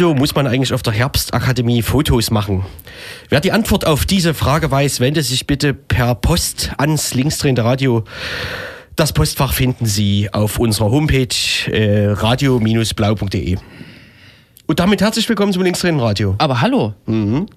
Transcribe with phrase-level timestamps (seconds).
[0.00, 2.64] wieso muss man eigentlich auf der Herbstakademie Fotos machen?
[3.28, 8.04] Wer die Antwort auf diese Frage weiß, wende sich bitte per Post ans linksdrehende Radio.
[8.96, 11.36] Das Postfach finden Sie auf unserer Homepage
[11.70, 13.58] äh, radio-blau.de.
[14.66, 16.34] Und damit herzlich willkommen zum linksdrehenden Radio.
[16.38, 16.94] Aber hallo,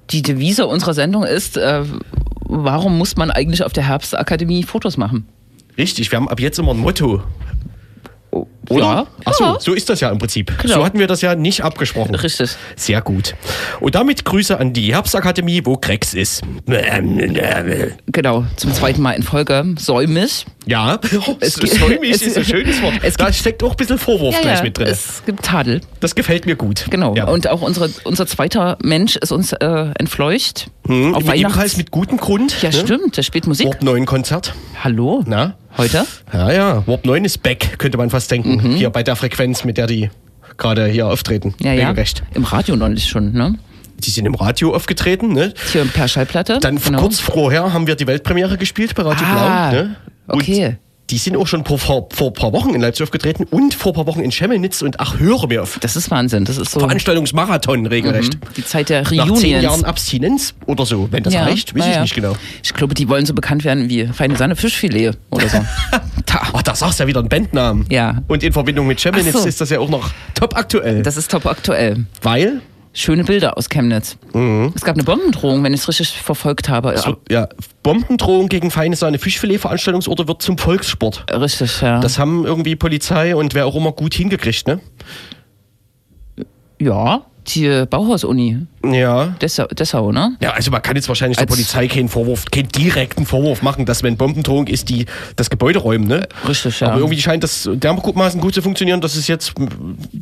[0.09, 1.83] die Devise unserer Sendung ist, äh,
[2.41, 5.29] warum muss man eigentlich auf der Herbstakademie Fotos machen?
[5.77, 7.23] Richtig, wir haben ab jetzt immer ein Motto.
[8.69, 8.83] Oder?
[8.83, 9.07] Ja.
[9.25, 9.57] Ach so, Ja.
[9.59, 10.51] so ist das ja im Prinzip.
[10.61, 10.75] Genau.
[10.75, 12.15] So hatten wir das ja nicht abgesprochen.
[12.15, 12.51] Richtig.
[12.75, 13.35] Sehr gut.
[13.79, 16.41] Und damit Grüße an die Herbstakademie, wo Krex ist.
[18.11, 20.45] Genau, zum zweiten Mal in Folge säumig.
[20.65, 20.99] Ja,
[21.39, 22.93] Es- so säumig ist ein schönes Wort.
[23.01, 24.87] es da steckt auch ein bisschen Vorwurf gleich mit drin.
[24.87, 25.81] es gibt Tadel.
[25.99, 26.85] Das gefällt mir gut.
[26.89, 27.15] Genau.
[27.15, 27.25] Ja.
[27.27, 29.65] Und auch unsere, unser zweiter Mensch ist uns äh,
[29.99, 30.67] entfleucht.
[30.87, 31.77] hm, auf ebenfalls Weihnachts...
[31.77, 32.61] mit gutem Grund.
[32.61, 32.75] Ja, ne?
[32.77, 33.67] stimmt, der spielt Musik.
[33.67, 34.53] Warp 9 Konzert.
[34.83, 35.23] Hallo?
[35.25, 35.55] Na?
[35.77, 36.05] Heute?
[36.31, 36.87] Ja, ja.
[36.87, 38.55] Warp 9 ist back, könnte man fast denken.
[38.55, 38.75] Mhm.
[38.75, 40.09] Hier bei der Frequenz, mit der die
[40.57, 41.55] gerade hier auftreten.
[41.59, 41.89] Ja, ja.
[41.89, 42.23] Regelrecht.
[42.33, 43.55] Im Radio neulich schon, ne?
[43.99, 45.53] Die sind im Radio aufgetreten, ne?
[45.71, 46.59] Hier per Schallplatte.
[46.59, 46.99] Dann genau.
[46.99, 49.81] kurz vorher haben wir die Weltpremiere gespielt bei Radio Ah, Blau.
[49.81, 49.95] Ne?
[50.27, 50.77] Und okay.
[51.09, 53.91] Die sind auch schon vor, vor, vor ein paar Wochen in Leipzig aufgetreten und vor
[53.91, 55.77] ein paar Wochen in Schemmelnitz und ach, höre mir auf.
[55.81, 56.45] Das ist Wahnsinn.
[56.45, 58.37] Das ist so Veranstaltungsmarathon regelrecht.
[58.55, 59.39] die Zeit der Nach Reunions.
[59.41, 62.35] zehn Jahren Abstinenz oder so, wenn das Ja, reicht, weiß ja, ich nicht genau.
[62.63, 65.57] Ich glaube, die wollen so bekannt werden wie feine Sahne Fischfilet oder so.
[66.53, 67.85] Ach, da sagst du ja wieder einen Bandnamen.
[67.89, 68.21] Ja.
[68.27, 69.47] Und in Verbindung mit Schemmelnitz so.
[69.47, 71.03] ist das ja auch noch top aktuell.
[71.03, 72.05] Das ist top aktuell.
[72.23, 72.61] Weil,
[72.95, 74.17] Schöne Bilder aus Chemnitz.
[74.75, 76.91] Es gab eine Bombendrohung, wenn ich es richtig verfolgt habe.
[76.91, 76.97] Mhm.
[76.97, 77.49] so, ja,
[77.81, 81.25] Bombendrohung gegen feine Sahne Fischfilet-Veranstaltungsorte wird zum Volkssport.
[81.31, 81.99] Richtig, ja.
[81.99, 84.79] Das haben irgendwie Polizei und wer auch immer gut hingekriegt, ne?
[86.79, 88.59] ja, die Bauhaus-Uni.
[88.85, 89.27] Ja.
[89.41, 90.35] Dessau, Dessau, ne?
[90.41, 93.85] Ja, also man kann jetzt wahrscheinlich der Als- Polizei keinen Vorwurf, keinen direkten Vorwurf machen,
[93.85, 95.05] dass wenn Bombendrohung ist, die
[95.35, 96.27] das Gebäude räumen, ne?
[96.47, 96.87] Richtig, ja.
[96.89, 99.53] Aber irgendwie scheint das dermaßen gut zu funktionieren, dass es jetzt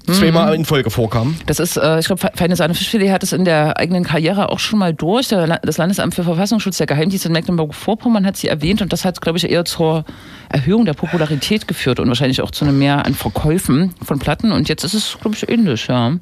[0.08, 1.36] zweimal in Folge vorkam.
[1.46, 4.60] Das ist, äh, ich glaube, Feine Sahne Fischfilet hat es in der eigenen Karriere auch
[4.60, 5.28] schon mal durch.
[5.30, 9.22] Der, das Landesamt für Verfassungsschutz, der Geheimdienst in Mecklenburg-Vorpommern hat sie erwähnt und das hat,
[9.22, 10.06] glaube ich, eher zur
[10.50, 14.52] Erhöhung der Popularität geführt und wahrscheinlich auch zu einem Mehr an Verkäufen von Platten.
[14.52, 16.14] Und jetzt ist es, glaube ich, ähnlich, ja.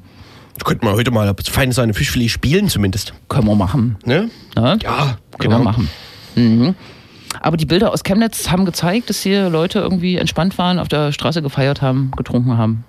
[0.64, 3.12] Könnten wir heute mal feine Sahne Fischfilet spielen zumindest.
[3.28, 3.96] Können wir machen.
[4.04, 4.30] Ne?
[4.56, 4.78] Ne?
[4.82, 5.58] Ja, Können genau.
[5.58, 5.88] wir machen.
[6.36, 6.74] Mhm.
[7.40, 11.12] Aber die Bilder aus Chemnitz haben gezeigt, dass hier Leute irgendwie entspannt waren, auf der
[11.12, 12.84] Straße gefeiert haben, getrunken haben.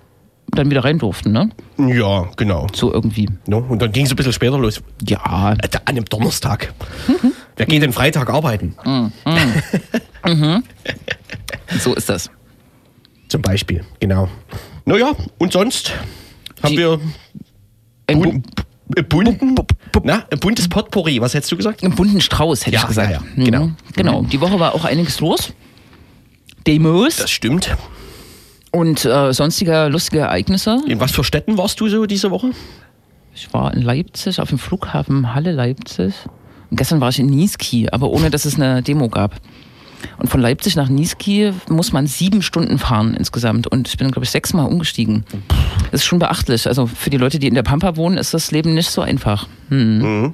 [0.54, 1.48] Dann wieder rein durften, ne?
[1.78, 2.66] Ja, genau.
[2.74, 3.28] So irgendwie.
[3.46, 3.56] Ne?
[3.56, 4.82] Und dann ging es ein bisschen später los.
[5.06, 5.22] Ja.
[5.22, 6.74] An einem Donnerstag.
[7.56, 8.74] Wer geht denn Freitag arbeiten?
[11.80, 12.30] So ist das.
[13.28, 14.28] Zum Beispiel, genau.
[14.84, 15.92] Naja, und sonst
[16.62, 17.00] haben Die- wir
[18.12, 18.42] Ein,
[19.08, 19.54] bu bunten,
[20.04, 21.20] na, ein buntes Potpourri.
[21.20, 21.82] Was hättest du gesagt?
[21.82, 23.10] einen bunten Strauß, hätte Ja, ich gesagt.
[23.10, 23.66] ja, ja, genau.
[23.66, 23.76] Mhm.
[23.96, 24.22] Genau.
[24.22, 25.52] Die Woche war auch einiges los.
[26.66, 27.74] Demos Das stimmt.
[28.70, 30.80] und äh, sonstige lustige Ereignisse.
[30.86, 32.50] In was für Städten warst du so diese Woche?
[33.34, 36.14] Ich war in Leipzig, auf dem Flughafen Halle Leipzig.
[36.70, 39.40] Und gestern war ich in Niesky, aber ohne, dass es eine Demo gab.
[40.18, 43.66] Und von Leipzig nach Niesky muss man sieben Stunden fahren insgesamt.
[43.66, 45.24] Und ich bin, glaube ich, sechsmal umgestiegen.
[45.90, 46.66] Das ist schon beachtlich.
[46.66, 49.46] Also für die Leute, die in der Pampa wohnen, ist das Leben nicht so einfach.
[49.68, 50.32] Hm.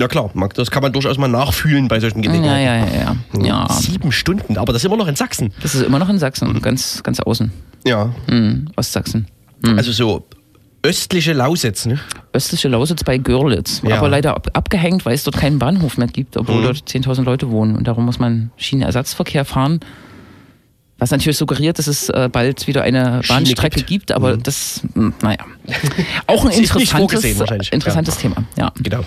[0.00, 2.94] Ja klar, das kann man durchaus mal nachfühlen bei solchen Ja, Gelegenheiten.
[2.94, 3.66] ja, ja, ja.
[3.66, 3.72] ja.
[3.72, 5.52] Sieben Stunden, aber das ist immer noch in Sachsen.
[5.60, 7.50] Das ist immer noch in Sachsen, ganz, ganz außen.
[7.84, 8.12] Ja.
[8.28, 8.68] Hm.
[8.76, 9.26] Ostsachsen.
[9.76, 10.24] Also so
[10.82, 11.98] östliche Lausitz, ne?
[12.32, 13.82] Östliche Lausitz bei Görlitz.
[13.84, 13.98] Ja.
[13.98, 17.50] Aber leider ab, abgehängt, weil es dort keinen Bahnhof mehr gibt, obwohl dort 10.000 Leute
[17.50, 17.76] wohnen.
[17.76, 19.80] Und darum muss man Schienenersatzverkehr fahren.
[20.98, 23.88] Was natürlich suggeriert, dass es äh, bald wieder eine Schiene Bahnstrecke gibt.
[23.88, 25.38] gibt, aber das, hm, naja.
[26.26, 27.24] Auch ein interessantes,
[27.70, 28.44] interessantes Thema.
[28.56, 28.72] Ja.
[28.80, 29.04] Genau.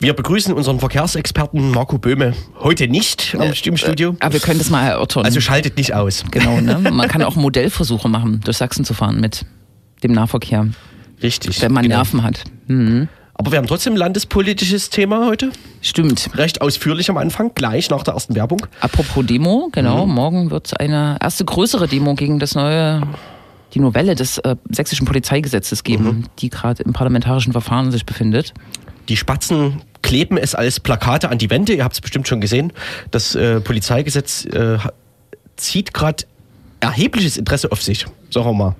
[0.00, 4.16] Wir begrüßen unseren Verkehrsexperten Marco Böhme heute nicht am im Studio.
[4.20, 5.24] Aber wir können das mal erörtern.
[5.24, 6.24] Also schaltet nicht aus.
[6.30, 6.78] genau, ne?
[6.92, 9.46] Man kann auch Modellversuche machen, durch Sachsen zu fahren mit
[10.02, 10.68] dem Nahverkehr,
[11.22, 11.60] Richtig.
[11.62, 11.96] wenn man genau.
[11.96, 12.44] Nerven hat.
[12.66, 13.08] Mhm.
[13.36, 15.50] Aber wir haben trotzdem ein landespolitisches Thema heute.
[15.82, 16.30] Stimmt.
[16.36, 18.64] Recht ausführlich am Anfang, gleich nach der ersten Werbung.
[18.80, 20.14] Apropos Demo, genau, Mhm.
[20.14, 23.02] morgen wird es eine erste größere Demo gegen das neue,
[23.74, 26.24] die Novelle des äh, sächsischen Polizeigesetzes geben, Mhm.
[26.38, 28.54] die gerade im parlamentarischen Verfahren sich befindet.
[29.08, 31.74] Die Spatzen kleben es als Plakate an die Wände.
[31.74, 32.72] Ihr habt es bestimmt schon gesehen.
[33.10, 34.78] Das äh, Polizeigesetz äh,
[35.56, 36.24] zieht gerade
[36.80, 38.76] erhebliches Interesse auf sich, sagen wir mal.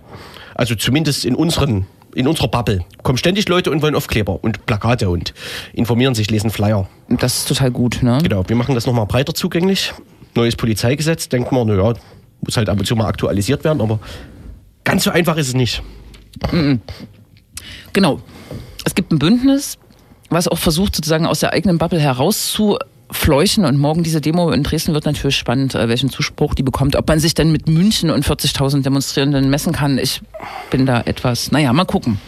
[0.54, 2.84] Also zumindest in unseren in unserer Bubble.
[3.02, 5.34] Kommen ständig Leute und wollen Aufkleber und Plakate und
[5.72, 6.88] informieren sich, lesen Flyer.
[7.08, 8.18] Das ist total gut, ne?
[8.22, 9.92] Genau, wir machen das nochmal breiter zugänglich.
[10.34, 11.94] Neues Polizeigesetz, denkt man, naja,
[12.40, 13.98] muss halt ab und zu mal aktualisiert werden, aber
[14.84, 15.82] ganz so einfach ist es nicht.
[17.92, 18.20] Genau.
[18.84, 19.78] Es gibt ein Bündnis,
[20.30, 22.00] was auch versucht, sozusagen aus der eigenen Bubble
[23.14, 23.64] herauszufleuchen.
[23.64, 26.96] Und morgen diese Demo in Dresden wird natürlich spannend, äh, welchen Zuspruch die bekommt.
[26.96, 30.20] Ob man sich denn mit München und 40.000 Demonstrierenden messen kann, ich
[30.70, 32.18] bin da etwas, naja, mal gucken.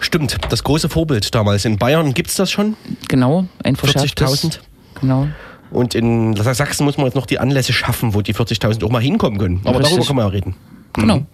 [0.00, 1.64] Stimmt, das große Vorbild damals.
[1.64, 2.74] In Bayern gibt es das schon.
[3.08, 4.44] Genau, ein verschärftes.
[4.44, 4.58] 40.000.
[5.00, 5.28] Genau.
[5.70, 9.02] Und in Sachsen muss man jetzt noch die Anlässe schaffen, wo die 40.000 auch mal
[9.02, 9.60] hinkommen können.
[9.64, 9.90] Aber Richtig.
[9.90, 10.54] darüber können wir ja reden.
[10.94, 11.26] Genau.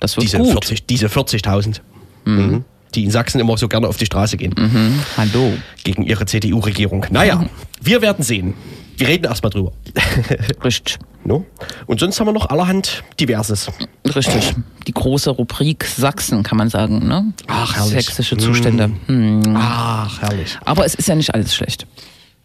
[0.00, 0.50] Das wird Diese gut.
[0.50, 1.80] 40 diese 40.000.
[2.26, 2.64] Mhm.
[2.96, 4.54] Die in Sachsen immer so gerne auf die Straße gehen.
[4.56, 4.98] Mhm.
[5.18, 5.52] Hallo.
[5.84, 7.04] Gegen ihre CDU-Regierung.
[7.10, 7.44] Naja,
[7.82, 8.54] wir werden sehen.
[8.96, 9.72] Wir reden erstmal drüber.
[10.64, 10.98] Richtig.
[11.24, 11.44] no?
[11.84, 13.70] Und sonst haben wir noch allerhand Diverses.
[14.06, 14.54] Richtig.
[14.86, 17.34] Die große Rubrik Sachsen, kann man sagen, ne?
[17.46, 18.06] Ach, herrlich.
[18.06, 18.90] Sächsische Zustände.
[19.06, 19.42] Hm.
[19.54, 20.58] Ach, herrlich.
[20.64, 21.86] Aber es ist ja nicht alles schlecht.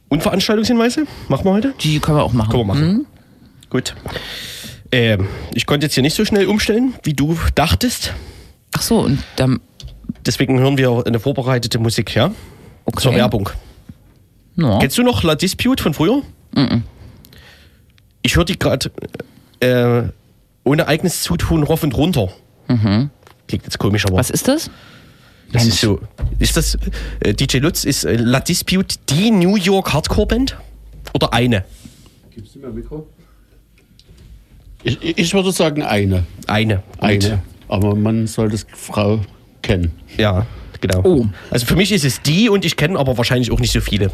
[0.09, 1.05] Und Veranstaltungshinweise?
[1.29, 1.73] Machen wir heute?
[1.79, 2.49] Die können wir auch machen.
[2.51, 3.05] Können wir machen.
[3.69, 3.95] Gut.
[4.91, 8.13] Ähm, ich konnte jetzt hier nicht so schnell umstellen, wie du dachtest.
[8.73, 9.61] Ach so, und dann.
[10.25, 12.31] Deswegen hören wir eine vorbereitete Musik, ja?
[12.85, 13.01] Okay.
[13.01, 13.49] Zur Werbung.
[14.55, 14.79] Ja.
[14.79, 16.21] Kennst du noch La Dispute von früher?
[18.21, 18.91] Ich höre die gerade
[19.61, 20.03] äh,
[20.63, 22.29] ohne eigenes Zutun rauf und runter.
[22.67, 24.69] Klingt jetzt komisch, aber Was ist das?
[25.51, 25.99] das ist so.
[26.39, 26.77] Ist das,
[27.19, 30.57] äh, DJ Lutz, ist äh, La Dispute die New York Hardcore-Band?
[31.13, 31.65] Oder eine?
[32.33, 33.07] Gibst du mir ein Mikro?
[34.83, 36.25] Ich, ich würde sagen eine.
[36.47, 36.83] Eine.
[36.99, 37.41] Eine.
[37.67, 39.19] Aber man sollte es Frau
[39.71, 39.91] kennen.
[40.17, 40.45] Ja,
[40.81, 41.01] genau.
[41.03, 41.25] Oh.
[41.49, 44.11] Also für mich ist es die und ich kenne aber wahrscheinlich auch nicht so viele.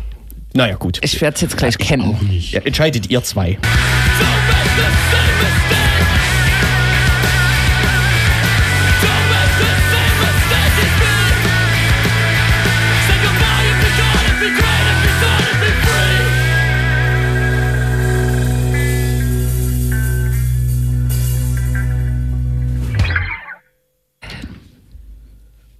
[0.54, 1.00] Naja, gut.
[1.02, 2.16] Ich werde es jetzt gleich kennen.
[2.16, 2.54] Auch nicht.
[2.54, 3.58] Ja, entscheidet ihr zwei.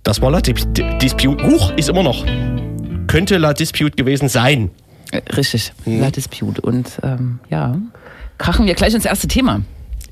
[0.08, 0.66] Das war La Dis
[1.02, 1.46] Dispute.
[1.46, 2.26] Huch, ist immer noch.
[3.08, 4.72] Könnte La Dispute gewesen sein.
[5.12, 5.74] Äh, Richtig.
[5.84, 6.00] Hm.
[6.00, 6.62] La Dispute.
[6.62, 7.78] Und ähm, ja,
[8.38, 9.64] krachen wir gleich ins erste Thema.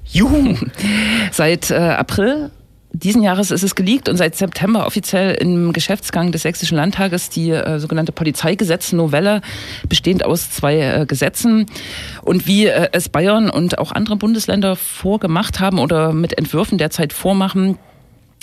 [0.03, 0.57] Juhu.
[1.31, 2.51] Seit äh, April
[2.91, 7.51] diesen Jahres ist es geleakt und seit September offiziell im Geschäftsgang des Sächsischen Landtages die
[7.51, 9.41] äh, sogenannte Polizeigesetznovelle,
[9.89, 11.65] bestehend aus zwei äh, Gesetzen.
[12.21, 17.11] Und wie äh, es Bayern und auch andere Bundesländer vorgemacht haben oder mit Entwürfen derzeit
[17.11, 17.77] vormachen,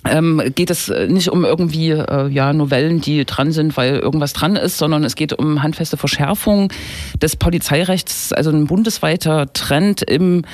[0.04, 4.32] ähm, geht es äh, nicht um irgendwie äh, ja, Novellen, die dran sind, weil irgendwas
[4.32, 6.72] dran ist, sondern es geht um handfeste Verschärfung
[7.20, 10.44] des Polizeirechts, also ein bundesweiter Trend im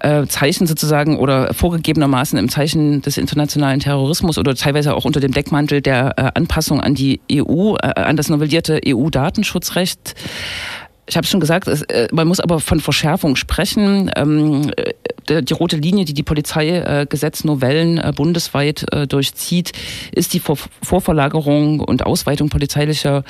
[0.00, 5.32] äh, Zeichen sozusagen oder vorgegebenermaßen im Zeichen des internationalen Terrorismus oder teilweise auch unter dem
[5.32, 10.14] Deckmantel der äh, Anpassung an die EU, äh, an das novellierte EU-Datenschutzrecht.
[11.06, 14.10] Ich habe schon gesagt, es, äh, man muss aber von Verschärfung sprechen.
[14.16, 14.92] Ähm, äh,
[15.28, 19.72] die rote Linie, die die Polizeigesetznovellen äh, bundesweit äh, durchzieht,
[20.12, 23.24] ist die Vor Vorverlagerung und Ausweitung polizeilicher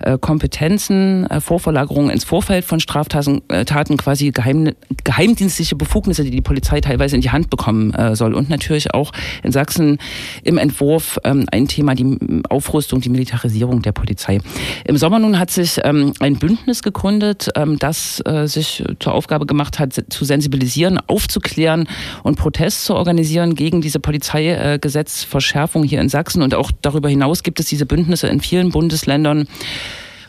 [0.00, 4.72] äh, Kompetenzen, äh, Vorverlagerung ins Vorfeld von Straftaten, äh, Taten, quasi geheim,
[5.04, 8.34] geheimdienstliche Befugnisse, die die Polizei teilweise in die Hand bekommen äh, soll.
[8.34, 9.12] Und natürlich auch
[9.42, 9.98] in Sachsen
[10.42, 12.18] im Entwurf ähm, ein Thema, die
[12.48, 14.40] Aufrüstung, die Militarisierung der Polizei.
[14.84, 19.46] Im Sommer nun hat sich ähm, ein Bündnis gegründet, ähm, das äh, sich zur Aufgabe
[19.46, 20.98] gemacht hat, zu sensibilisieren,
[21.40, 21.88] aufzuklären
[22.22, 26.42] und Protest zu organisieren gegen diese Polizeigesetzverschärfung hier in Sachsen.
[26.42, 29.48] Und auch darüber hinaus gibt es diese Bündnisse in vielen Bundesländern.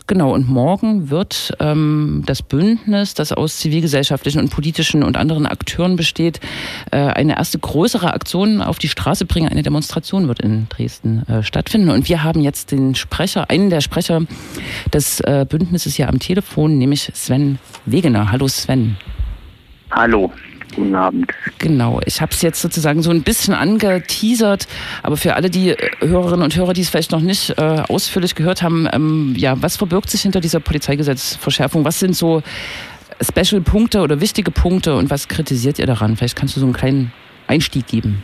[0.08, 5.94] Genau, und morgen wird ähm, das Bündnis, das aus zivilgesellschaftlichen und politischen und anderen Akteuren
[5.94, 6.40] besteht,
[6.90, 9.48] äh, eine erste größere Aktion auf die Straße bringen.
[9.48, 11.90] Eine Demonstration wird in Dresden äh, stattfinden.
[11.90, 14.22] Und wir haben jetzt den Sprecher, einen der Sprecher
[14.92, 18.32] des äh, Bündnisses hier am Telefon, nämlich Sven Wegener.
[18.32, 18.96] Hallo Sven.
[19.94, 20.32] Hallo,
[20.74, 21.32] guten Abend.
[21.58, 24.66] Genau, ich habe es jetzt sozusagen so ein bisschen angeteasert,
[25.02, 28.34] aber für alle die äh, Hörerinnen und Hörer, die es vielleicht noch nicht äh, ausführlich
[28.34, 31.84] gehört haben, ähm, ja, was verbirgt sich hinter dieser Polizeigesetzverschärfung?
[31.84, 32.42] Was sind so
[33.20, 36.16] Special-Punkte oder wichtige Punkte und was kritisiert ihr daran?
[36.16, 37.12] Vielleicht kannst du so einen kleinen
[37.46, 38.22] Einstieg geben.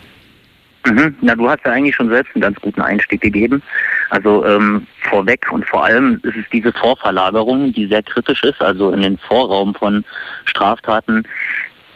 [0.86, 1.14] Mhm.
[1.20, 3.62] Na, du hast ja eigentlich schon selbst einen ganz guten Einstieg gegeben.
[4.10, 8.92] Also ähm, vorweg und vor allem ist es diese Vorverlagerung, die sehr kritisch ist, also
[8.92, 10.04] in den Vorraum von
[10.46, 11.24] Straftaten,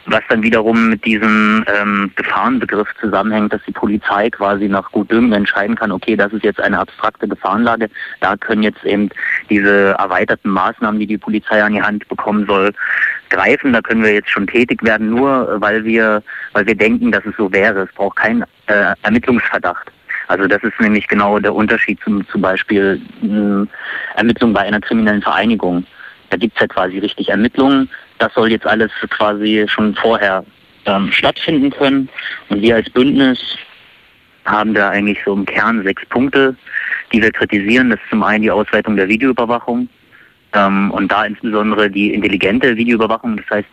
[0.05, 5.75] was dann wiederum mit diesem ähm, Gefahrenbegriff zusammenhängt, dass die Polizei quasi nach Gutdünken entscheiden
[5.75, 9.09] kann, okay, das ist jetzt eine abstrakte Gefahrenlage, da können jetzt eben
[9.49, 12.71] diese erweiterten Maßnahmen, die die Polizei an die Hand bekommen soll,
[13.33, 13.73] greifen.
[13.73, 17.25] Da können wir jetzt schon tätig werden, nur äh, weil wir, weil wir denken, dass
[17.25, 17.81] es so wäre.
[17.81, 19.91] Es braucht keinen äh, Ermittlungsverdacht.
[20.27, 23.67] Also das ist nämlich genau der Unterschied zum, zum Beispiel mh,
[24.15, 25.85] Ermittlungen bei einer kriminellen Vereinigung.
[26.29, 27.89] Da gibt's ja quasi richtig Ermittlungen.
[28.23, 30.45] Das soll jetzt alles quasi schon vorher
[30.85, 32.07] ähm, stattfinden können.
[32.47, 33.37] Und wir als Bündnis
[34.45, 36.55] haben da eigentlich so im Kern sechs Punkte,
[37.11, 37.89] die wir kritisieren.
[37.89, 39.89] Das ist zum einen die Ausweitung der Videoüberwachung
[40.53, 43.69] ähm, und da insbesondere die intelligente Videoüberwachung, das heißt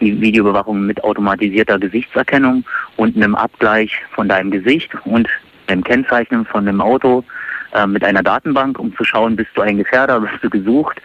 [0.00, 2.62] die Videoüberwachung mit automatisierter Gesichtserkennung
[2.96, 5.30] und einem Abgleich von deinem Gesicht und
[5.70, 7.24] dem Kennzeichnen von dem Auto
[7.72, 11.00] äh, mit einer Datenbank, um zu schauen, bist du ein Gefährder, bist du gesucht.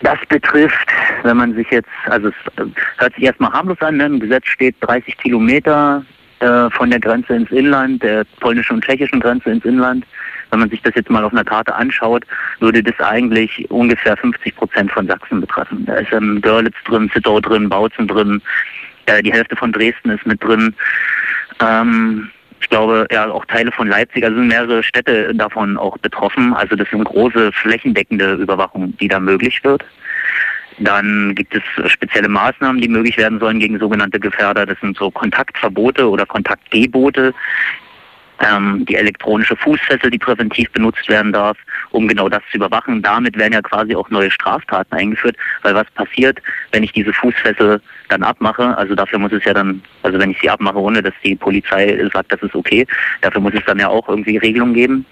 [0.00, 0.88] Das betrifft,
[1.24, 4.06] wenn man sich jetzt, also es äh, hört sich erstmal harmlos an, ne?
[4.06, 6.04] im Gesetz steht 30 Kilometer
[6.40, 10.06] äh, von der Grenze ins Inland, der polnischen und tschechischen Grenze ins Inland.
[10.50, 12.24] Wenn man sich das jetzt mal auf einer Karte anschaut,
[12.60, 15.84] würde das eigentlich ungefähr 50 Prozent von Sachsen betreffen.
[15.84, 18.40] Da ist ähm, Görlitz drin, Zittau drin, Bautzen drin,
[19.06, 20.74] äh, die Hälfte von Dresden ist mit drin.
[21.60, 26.52] Ähm, ich glaube, ja, auch Teile von Leipzig, also sind mehrere Städte davon auch betroffen.
[26.54, 29.84] Also das sind große flächendeckende Überwachung, die da möglich wird.
[30.78, 34.66] Dann gibt es spezielle Maßnahmen, die möglich werden sollen gegen sogenannte Gefährder.
[34.66, 37.34] Das sind so Kontaktverbote oder Kontaktgebote,
[38.40, 41.56] ähm, die elektronische Fußfessel, die präventiv benutzt werden darf,
[41.90, 43.02] um genau das zu überwachen.
[43.02, 46.40] Damit werden ja quasi auch neue Straftaten eingeführt, weil was passiert,
[46.72, 50.40] wenn ich diese Fußfessel dann abmache, also dafür muss es ja dann, also wenn ich
[50.40, 52.86] sie abmache, ohne dass die Polizei sagt, das ist okay,
[53.20, 55.06] dafür muss es dann ja auch irgendwie Regelungen geben.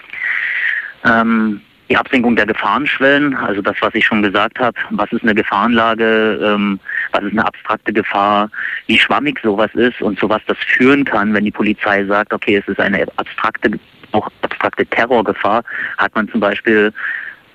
[1.04, 5.35] Ähm, die Absenkung der Gefahrenschwellen, also das, was ich schon gesagt habe, was ist eine
[5.35, 6.81] Gefahrenlage, ähm,
[7.12, 8.50] was ist eine abstrakte Gefahr,
[8.87, 12.57] wie schwammig sowas ist und zu was das führen kann, wenn die Polizei sagt, okay,
[12.57, 13.71] es ist eine abstrakte,
[14.12, 15.62] auch abstrakte Terrorgefahr,
[15.99, 16.93] hat man zum Beispiel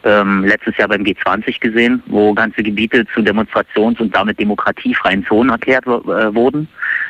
[0.04, 5.50] ähm, letztes Jahr beim G20 gesehen, wo ganze Gebiete zu Demonstrations- und damit demokratiefreien Zonen
[5.50, 6.68] erklärt äh, wurden.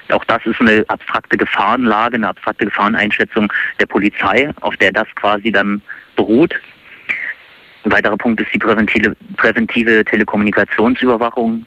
[0.10, 5.52] Auch das ist eine abstrakte Gefahrenlage, eine abstrakte Gefahreneinschätzung der Polizei, auf der das quasi
[5.52, 5.82] dann
[6.16, 6.54] beruht.
[7.84, 11.66] Ein weiterer Punkt ist die präventive, präventive Telekommunikationsüberwachung,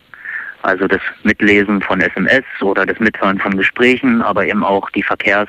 [0.62, 5.48] also das Mitlesen von SMS oder das Mithören von Gesprächen, aber eben auch die Verkehrs-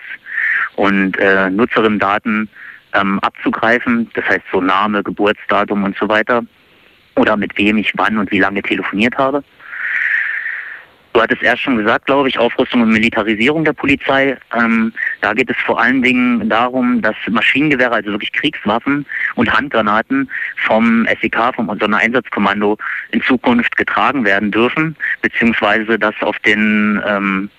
[0.75, 2.49] und äh, Nutzerinnendaten
[2.93, 4.09] ähm, abzugreifen.
[4.13, 6.43] Das heißt so Name, Geburtsdatum und so weiter.
[7.15, 9.43] Oder mit wem ich wann und wie lange telefoniert habe.
[11.15, 14.37] Du hattest erst schon gesagt, glaube ich, Aufrüstung und Militarisierung der Polizei.
[14.53, 14.91] Ähm,
[15.21, 19.05] da geht es vor allen Dingen darum, dass Maschinengewehre, also wirklich Kriegswaffen
[19.35, 22.77] und Handgranaten vom SEK, vom Sondereinsatzkommando
[23.11, 27.49] in Zukunft getragen werden dürfen, beziehungsweise dass auf den ähm,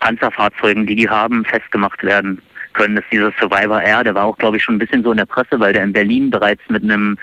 [0.00, 2.40] Panzerfahrzeugen, die die haben, festgemacht werden
[2.72, 2.96] können.
[2.96, 5.26] Dass dieser Survivor Air, der war auch, glaube ich, schon ein bisschen so in der
[5.26, 7.18] Presse, weil der in Berlin bereits mit einem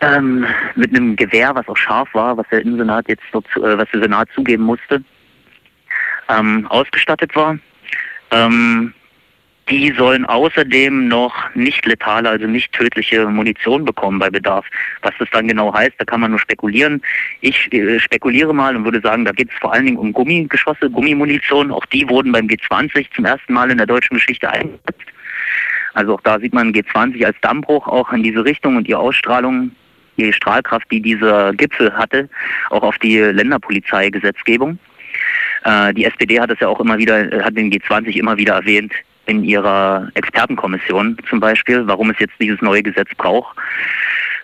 [0.00, 3.88] ähm, mit einem Gewehr, was auch scharf war, was der Innensenat jetzt dort, äh, was
[3.92, 5.02] der Senat zugeben musste,
[6.28, 7.58] ähm, ausgestattet war.
[8.30, 8.94] Ähm,
[9.70, 14.66] die sollen außerdem noch nicht letale, also nicht tödliche Munition bekommen bei Bedarf.
[15.02, 17.00] Was das dann genau heißt, da kann man nur spekulieren.
[17.40, 20.90] Ich äh, spekuliere mal und würde sagen, da geht es vor allen Dingen um Gummigeschosse,
[20.90, 21.70] Gummimunition.
[21.70, 25.04] Auch die wurden beim G20 zum ersten Mal in der deutschen Geschichte eingesetzt.
[25.94, 29.70] Also auch da sieht man G20 als Dammbruch auch in diese Richtung und die Ausstrahlung
[30.16, 32.28] die Strahlkraft, die dieser Gipfel hatte,
[32.70, 34.78] auch auf die Länderpolizeigesetzgebung.
[35.64, 38.92] Äh, die SPD hat es ja auch immer wieder, hat den G20 immer wieder erwähnt
[39.26, 43.56] in ihrer Expertenkommission zum Beispiel, warum es jetzt dieses neue Gesetz braucht.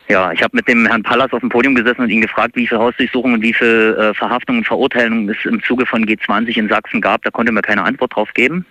[0.09, 2.67] Ja, ich habe mit dem Herrn Pallas auf dem Podium gesessen und ihn gefragt, wie
[2.67, 6.69] viele Hausdurchsuchungen und wie viele äh, Verhaftungen und Verurteilungen es im Zuge von G20 in
[6.69, 7.23] Sachsen gab.
[7.23, 8.65] Da konnte mir keine Antwort drauf geben.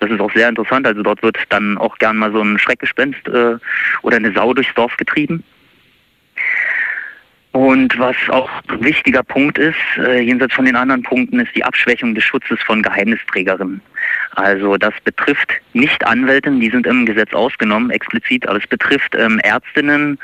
[0.00, 0.86] Das ist auch sehr interessant.
[0.86, 3.56] Also dort wird dann auch gern mal so ein Schreckgespenst äh,
[4.02, 5.42] oder eine Sau durchs Dorf getrieben.
[7.54, 11.62] Und was auch ein wichtiger Punkt ist, äh, jenseits von den anderen Punkten, ist die
[11.62, 13.80] Abschwächung des Schutzes von Geheimnisträgerinnen.
[14.32, 19.38] Also das betrifft nicht Anwältinnen, die sind im Gesetz ausgenommen, explizit, aber es betrifft ähm,
[19.44, 20.18] Ärztinnen,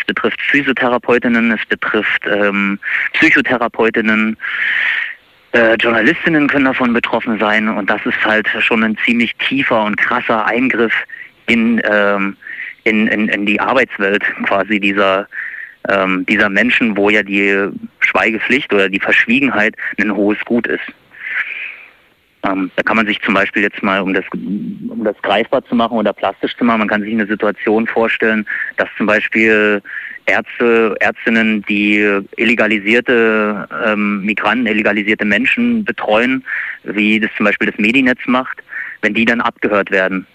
[0.00, 2.80] es betrifft Physiotherapeutinnen, es betrifft ähm,
[3.12, 4.36] Psychotherapeutinnen,
[5.52, 9.96] äh, Journalistinnen können davon betroffen sein und das ist halt schon ein ziemlich tiefer und
[9.96, 10.94] krasser Eingriff
[11.46, 12.36] in, ähm,
[12.82, 15.28] in, in, in die Arbeitswelt quasi dieser
[15.88, 17.68] ähm, dieser Menschen, wo ja die
[18.00, 20.84] Schweigepflicht oder die Verschwiegenheit ein hohes Gut ist.
[22.44, 25.74] Ähm, da kann man sich zum Beispiel jetzt mal, um das, um das greifbar zu
[25.74, 29.80] machen oder plastisch zu machen, man kann sich eine Situation vorstellen, dass zum Beispiel
[30.26, 36.44] Ärzte, Ärztinnen, die illegalisierte ähm, Migranten, illegalisierte Menschen betreuen,
[36.82, 38.62] wie das zum Beispiel das Medinetz macht,
[39.00, 40.26] wenn die dann abgehört werden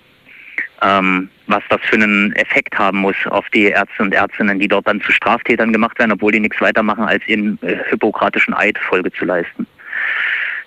[0.82, 4.88] ähm, was das für einen Effekt haben muss auf die Ärzte und Ärztinnen, die dort
[4.88, 8.78] dann zu Straftätern gemacht werden, obwohl die nichts weiter machen, als ihren äh, hippokratischen Eid
[8.78, 9.66] Folge zu leisten.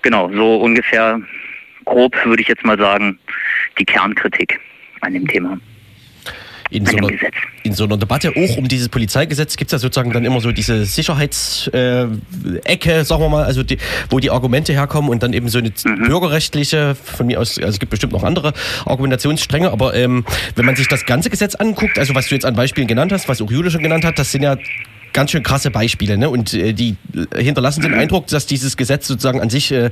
[0.03, 1.21] Genau, so ungefähr
[1.85, 3.19] grob würde ich jetzt mal sagen,
[3.79, 4.61] die Kernkritik
[5.01, 5.59] an dem Thema
[6.73, 7.09] in so, einer,
[7.63, 10.53] in so einer Debatte auch um dieses Polizeigesetz gibt es ja sozusagen dann immer so
[10.53, 11.73] diese Sicherheitsecke,
[12.65, 13.79] äh, sagen wir mal, also die,
[14.11, 16.05] wo die Argumente herkommen und dann eben so eine mhm.
[16.05, 18.53] bürgerrechtliche, von mir aus, also es gibt bestimmt noch andere
[18.87, 20.25] Argumentationsstränge, aber ähm,
[20.57, 23.29] wenn man sich das ganze Gesetz anguckt, also was du jetzt an Beispielen genannt hast,
[23.29, 24.57] was auch Jule schon genannt hat, das sind ja
[25.13, 26.31] ganz schön krasse Beispiele, ne?
[26.31, 26.97] Und äh, die
[27.37, 29.91] hinterlassen den Eindruck, dass dieses Gesetz sozusagen an sich äh,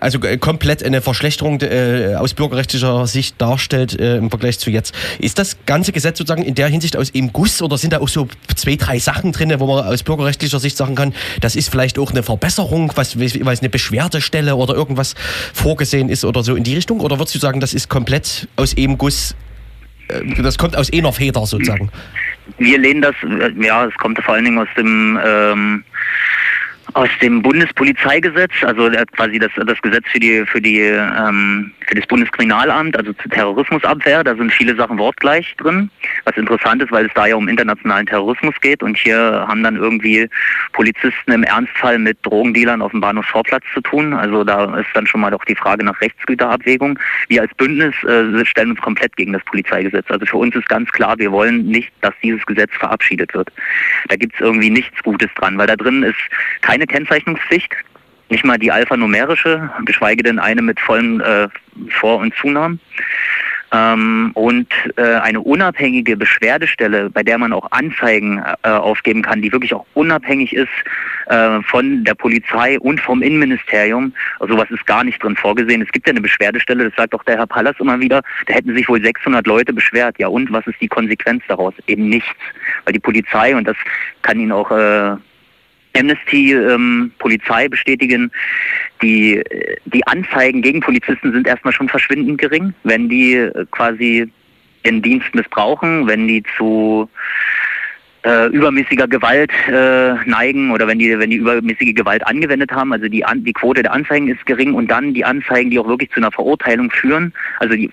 [0.00, 4.94] also äh, komplett eine Verschlechterung äh, aus bürgerrechtlicher Sicht darstellt äh, im Vergleich zu jetzt.
[5.18, 8.08] Ist das ganze Gesetz sozusagen in der Hinsicht aus eben Guss oder sind da auch
[8.08, 11.98] so zwei, drei Sachen drin, wo man aus bürgerrechtlicher Sicht sagen kann, das ist vielleicht
[11.98, 15.14] auch eine Verbesserung, was, was eine Beschwerdestelle oder irgendwas
[15.52, 17.00] vorgesehen ist oder so in die Richtung?
[17.00, 19.34] Oder würdest du sagen, das ist komplett aus eben Guss,
[20.42, 21.90] das kommt aus einer Feder sozusagen?
[22.58, 25.84] Wir lehnen das, äh, ja, es kommt vor allen Dingen aus dem ähm,
[26.94, 32.06] aus dem Bundespolizeigesetz, also quasi das, das Gesetz für die für die ähm, für das
[32.06, 34.24] Bundeskriminalamt, also zur Terrorismusabwehr.
[34.24, 35.90] Da sind viele Sachen wortgleich drin,
[36.24, 39.76] was interessant ist, weil es da ja um internationalen Terrorismus geht und hier haben dann
[39.76, 40.28] irgendwie
[40.72, 44.12] Polizisten im Ernstfall mit Drogendealern auf dem Bahnhofsvorplatz zu tun.
[44.14, 46.98] Also da ist dann schon mal doch die Frage nach Rechtsgüterabwägung.
[47.28, 50.06] Wir als Bündnis äh, stellen uns komplett gegen das Polizeigesetz.
[50.10, 53.50] Also für uns ist ganz klar, wir wollen nicht, dass dieses Gesetz verabschiedet wird.
[54.08, 56.18] Da gibt es irgendwie nichts Gutes dran, weil da drin ist
[56.80, 57.74] keine Kennzeichnungspflicht,
[58.30, 61.48] nicht mal die alphanumerische, geschweige denn eine mit vollen äh,
[61.90, 62.80] Vor- und Zunahmen.
[63.72, 69.52] Ähm, und äh, eine unabhängige Beschwerdestelle, bei der man auch Anzeigen äh, aufgeben kann, die
[69.52, 70.68] wirklich auch unabhängig ist
[71.26, 74.12] äh, von der Polizei und vom Innenministerium.
[74.40, 75.82] Also sowas ist gar nicht drin vorgesehen.
[75.82, 78.74] Es gibt ja eine Beschwerdestelle, das sagt auch der Herr Pallas immer wieder, da hätten
[78.74, 80.16] sich wohl 600 Leute beschwert.
[80.18, 81.74] Ja und, was ist die Konsequenz daraus?
[81.86, 82.34] Eben nichts.
[82.84, 83.76] Weil die Polizei, und das
[84.22, 85.16] kann Ihnen auch äh,
[85.96, 88.30] Amnesty ähm, Polizei bestätigen,
[89.02, 89.42] die,
[89.86, 94.30] die Anzeigen gegen Polizisten sind erstmal schon verschwindend gering, wenn die äh, quasi
[94.84, 97.08] den Dienst missbrauchen, wenn die zu
[98.22, 102.92] äh, übermäßiger Gewalt äh, neigen oder wenn die, wenn die übermäßige Gewalt angewendet haben.
[102.92, 106.10] Also die, die Quote der Anzeigen ist gering und dann die Anzeigen, die auch wirklich
[106.10, 107.90] zu einer Verurteilung führen, also die,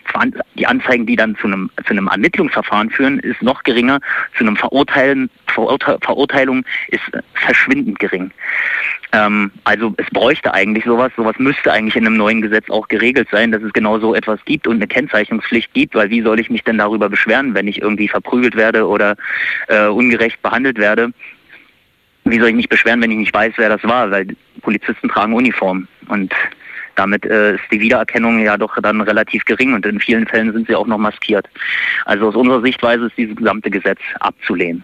[0.56, 4.00] die Anzeigen, die dann zu einem, zu einem Ermittlungsverfahren führen, ist noch geringer.
[4.38, 8.32] Zu einem Verurteilen, Verurte Verurteilung ist verschwindend gering.
[9.14, 13.30] Ähm, also es bräuchte eigentlich sowas, sowas müsste eigentlich in einem neuen Gesetz auch geregelt
[13.32, 16.50] sein, dass es genau so etwas gibt und eine Kennzeichnungspflicht gibt, weil wie soll ich
[16.50, 19.16] mich denn darüber beschweren, wenn ich irgendwie verprügelt werde oder
[19.70, 21.12] äh, ungerecht behandelt werde?
[22.26, 24.12] Wie soll ich mich beschweren, wenn ich nicht weiß, wer das war?
[24.12, 24.28] Weil
[24.62, 26.34] Polizisten tragen Uniform und
[26.96, 30.68] damit äh, ist die Wiedererkennung ja doch dann relativ gering und in vielen Fällen sind
[30.68, 31.48] sie auch noch maskiert.
[32.06, 34.84] Also aus unserer Sichtweise ist dieses gesamte Gesetz abzulehnen.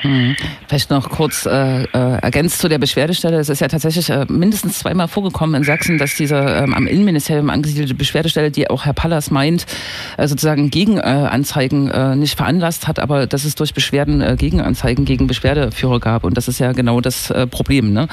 [0.00, 0.36] Hm.
[0.68, 3.38] Vielleicht noch kurz äh, äh, ergänzt zu der Beschwerdestelle.
[3.38, 7.48] Es ist ja tatsächlich äh, mindestens zweimal vorgekommen in Sachsen, dass diese ähm, am Innenministerium
[7.50, 9.66] angesiedelte Beschwerdestelle, die auch Herr Pallas meint,
[10.16, 15.26] äh, sozusagen Gegenanzeigen äh, nicht veranlasst hat, aber dass es durch Beschwerden äh, Gegenanzeigen gegen
[15.26, 16.24] Beschwerdeführer gab.
[16.24, 18.08] Und das ist ja genau das äh, Problem, ne?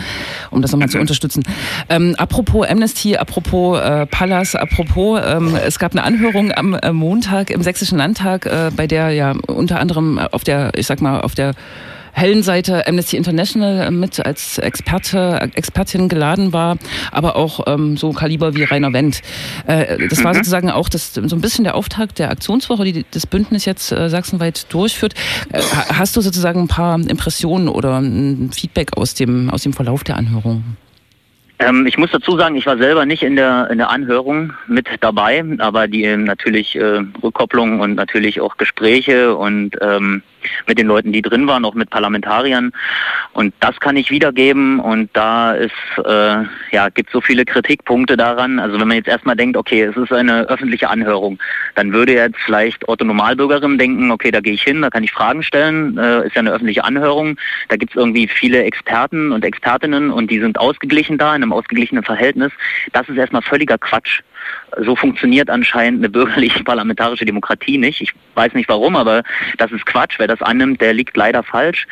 [0.49, 1.43] um das nochmal zu unterstützen.
[1.89, 7.49] Ähm, apropos Amnesty, apropos äh, Pallas, apropos, ähm, es gab eine Anhörung am äh, Montag
[7.49, 11.35] im Sächsischen Landtag, äh, bei der ja unter anderem auf der, ich sag mal, auf
[11.35, 11.53] der
[12.13, 16.77] hellen Seite Amnesty International mit als Experte, Expertin geladen war,
[17.11, 19.21] aber auch ähm, so Kaliber wie Rainer Wendt.
[19.67, 20.37] Äh, das war mhm.
[20.37, 24.09] sozusagen auch das, so ein bisschen der Auftakt der Aktionswoche, die das Bündnis jetzt äh,
[24.09, 25.13] sachsenweit durchführt.
[25.51, 30.03] Äh, hast du sozusagen ein paar Impressionen oder ein Feedback aus dem, aus dem Verlauf
[30.03, 30.63] der Anhörung?
[31.61, 34.87] Ähm, ich muss dazu sagen, ich war selber nicht in der, in der Anhörung mit
[34.99, 40.23] dabei, aber die natürlich äh, Rückkopplung und natürlich auch Gespräche und ähm,
[40.67, 42.71] mit den Leuten, die drin waren, auch mit Parlamentariern.
[43.33, 44.79] Und das kann ich wiedergeben.
[44.79, 48.59] Und da ist, äh, ja, gibt so viele Kritikpunkte daran.
[48.59, 51.39] Also wenn man jetzt erstmal denkt, okay, es ist eine öffentliche Anhörung,
[51.75, 55.11] dann würde jetzt vielleicht Otto Normalbürgerin denken, okay, da gehe ich hin, da kann ich
[55.11, 57.37] Fragen stellen, äh, ist ja eine öffentliche Anhörung.
[57.69, 61.53] Da gibt es irgendwie viele Experten und Expertinnen und die sind ausgeglichen da, in einem
[61.53, 62.51] ausgeglichenen Verhältnis.
[62.93, 64.21] Das ist erstmal völliger Quatsch.
[64.83, 68.01] So funktioniert anscheinend eine bürgerliche parlamentarische Demokratie nicht.
[68.01, 69.23] Ich weiß nicht warum, aber
[69.57, 70.15] das ist Quatsch.
[70.17, 71.87] Wer das annimmt, der liegt leider falsch.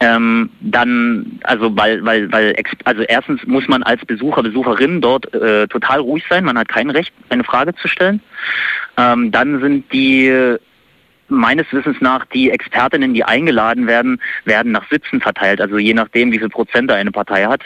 [0.00, 5.66] Ähm, dann, also weil, weil, weil, also erstens muss man als Besucher, Besucherin dort äh,
[5.68, 6.44] total ruhig sein.
[6.44, 8.20] Man hat kein Recht, eine Frage zu stellen.
[8.98, 10.56] Ähm, dann sind die
[11.28, 15.60] meines Wissens nach die Expertinnen, die eingeladen werden, werden nach Sitzen verteilt.
[15.60, 17.62] Also je nachdem, wie viel Prozent eine Partei hat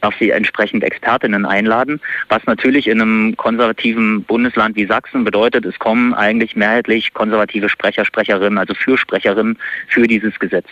[0.00, 5.78] darf sie entsprechend Expertinnen einladen, was natürlich in einem konservativen Bundesland wie Sachsen bedeutet, es
[5.78, 9.58] kommen eigentlich mehrheitlich konservative Sprecher, Sprecherinnen, also Fürsprecherinnen
[9.88, 10.66] für dieses Gesetz.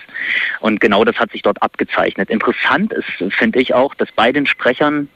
[0.61, 2.31] Und genau das hat sich dort abgezeichnet.
[2.31, 5.09] Interessant ist, finde ich auch, dass bei den Sprechern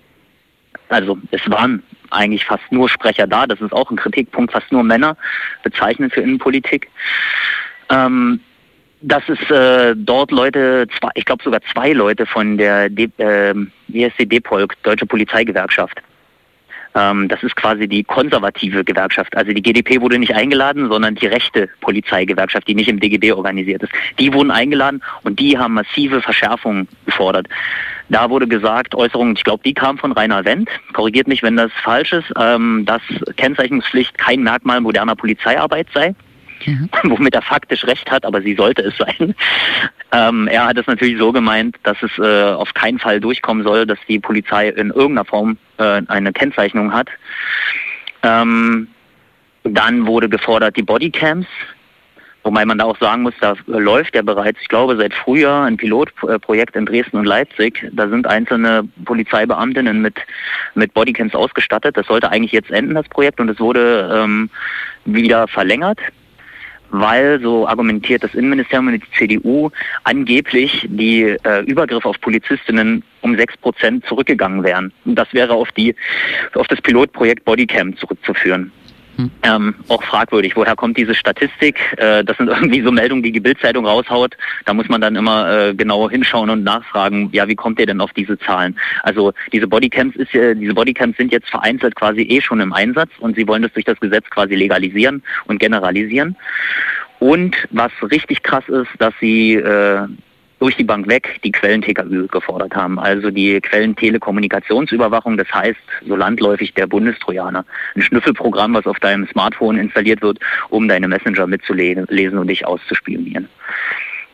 [0.89, 4.83] also es waren eigentlich fast nur Sprecher da, das ist auch ein Kritikpunkt, fast nur
[4.83, 5.17] Männer
[5.63, 6.89] bezeichnen für Innenpolitik.
[7.91, 8.41] Ähm,
[9.01, 13.55] dass es äh, dort Leute, zwei, ich glaube sogar zwei Leute von der D, äh,
[13.89, 16.03] die DPOLG, Deutsche Polizeigewerkschaft,
[16.95, 19.37] Ähm, das ist quasi die konservative Gewerkschaft.
[19.37, 23.83] Also die GdP wurde nicht eingeladen, sondern die rechte Polizeigewerkschaft, die nicht im DGB organisiert
[23.83, 23.93] ist.
[24.19, 27.47] Die wurden eingeladen und die haben massive Verschärfungen gefordert.
[28.09, 31.71] Da wurde gesagt, Äußerungen, ich glaube, die kamen von Rainer Wendt, korrigiert mich, wenn das
[31.85, 33.03] falsch ist, ähm, dass
[33.37, 36.15] Kennzeichnungspflicht kein Merkmal moderner Polizeiarbeit sei.
[36.67, 36.89] Mhm.
[37.05, 39.35] womit er faktisch recht hat, aber sie sollte es sein.
[40.11, 43.85] Ähm, er hat es natürlich so gemeint, dass es äh, auf keinen Fall durchkommen soll,
[43.85, 47.11] dass die Polizei in irgendeiner Form äh, eine Kennzeichnung hat.
[48.23, 48.89] Ähm,
[49.65, 51.47] dann wurde gefordert die Bodycams
[52.49, 55.77] Wobei man da auch sagen muss, da läuft ja bereits, ich glaube, seit Frühjahr ein
[55.77, 57.87] Pilotprojekt in Dresden und Leipzig.
[57.93, 60.17] Da sind einzelne Polizeibeamtinnen mit,
[60.75, 61.99] mit Bodycams ausgestattet.
[61.99, 64.49] Das sollte eigentlich jetzt enden, das Projekt, und es wurde ähm,
[65.05, 65.99] wieder verlängert
[66.91, 69.71] weil, so argumentiert das Innenministerium und die CDU,
[70.05, 74.93] angeblich die äh, Übergriffe auf Polizistinnen um sechs Prozent zurückgegangen wären.
[75.05, 75.95] Und das wäre auf die
[76.55, 78.73] auf das Pilotprojekt Bodycam zurückzuführen.
[79.19, 79.31] Hm.
[79.43, 81.81] Ähm, auch fragwürdig, woher kommt diese Statistik?
[81.97, 84.37] Äh, das sind irgendwie so Meldungen, die die Bildzeitung raushaut.
[84.65, 88.01] Da muss man dann immer äh, genau hinschauen und nachfragen, ja, wie kommt ihr denn
[88.01, 88.79] auf diese Zahlen?
[89.03, 93.11] Also diese Bodycams ist ja, diese Bodycams sind jetzt vereinzelt quasi eh schon im Einsatz
[93.19, 96.37] und sie wollen das durch das Gesetz quasi legalisieren und generalisieren.
[97.19, 100.07] Und was richtig krass ist, dass sie äh,
[100.59, 106.75] durch die Bank weg die Quellen-TKÜ gefordert haben, also die Quellen-Telekommunikationsüberwachung, das heißt so landläufig
[106.75, 107.65] der Bundestrojaner.
[107.95, 110.39] Ein Schnüffelprogramm, was auf deinem Smartphone installiert wird,
[110.71, 113.49] um deine Messenger mitzulesen und dich auszuspionieren.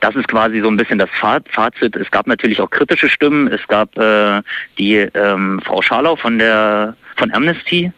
[0.00, 1.96] Das ist quasi so ein bisschen das Fazit.
[1.96, 3.48] Es gab natürlich auch kritische Stimmen.
[3.48, 4.42] Es gab äh,
[4.76, 7.90] die ähm, Frau Scharlau von der von Amnesty.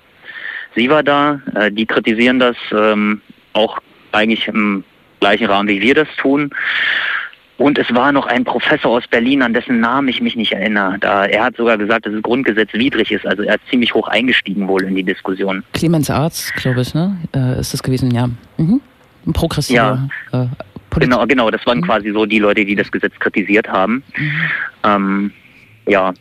[0.76, 1.40] Sie war da.
[1.56, 3.20] Äh, die kritisieren das ähm,
[3.54, 3.80] auch
[4.12, 4.84] eigentlich im
[5.18, 6.50] gleichen Rahmen, wie wir das tun.
[7.58, 10.98] Und es war noch ein Professor aus Berlin, an dessen Namen ich mich nicht erinnere.
[11.00, 13.26] Da, er hat sogar gesagt, dass es grundgesetzwidrig ist.
[13.26, 15.64] Also er ist ziemlich hoch eingestiegen wohl in die Diskussion.
[15.72, 17.16] Clemens Arzt, glaube ich, ne?
[17.34, 18.28] Äh, ist das gewesen, ja.
[18.58, 18.80] Mhm.
[19.26, 20.42] Ein progressiver ja.
[20.42, 20.46] Äh,
[20.98, 21.50] Genau, genau.
[21.50, 21.82] Das waren mhm.
[21.82, 24.02] quasi so die Leute, die das Gesetz kritisiert haben.
[24.16, 24.32] Mhm.
[24.82, 25.32] Ähm,
[25.86, 26.14] ja,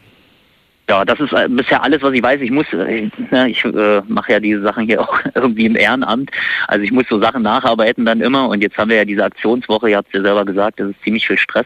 [0.87, 2.41] ja, das ist äh, bisher alles, was ich weiß.
[2.41, 6.31] Ich muss, äh, ne, ich äh, mache ja diese Sachen hier auch irgendwie im Ehrenamt.
[6.67, 8.49] Also ich muss so Sachen nacharbeiten dann immer.
[8.49, 11.03] Und jetzt haben wir ja diese Aktionswoche, ihr habt es ja selber gesagt, das ist
[11.03, 11.65] ziemlich viel Stress.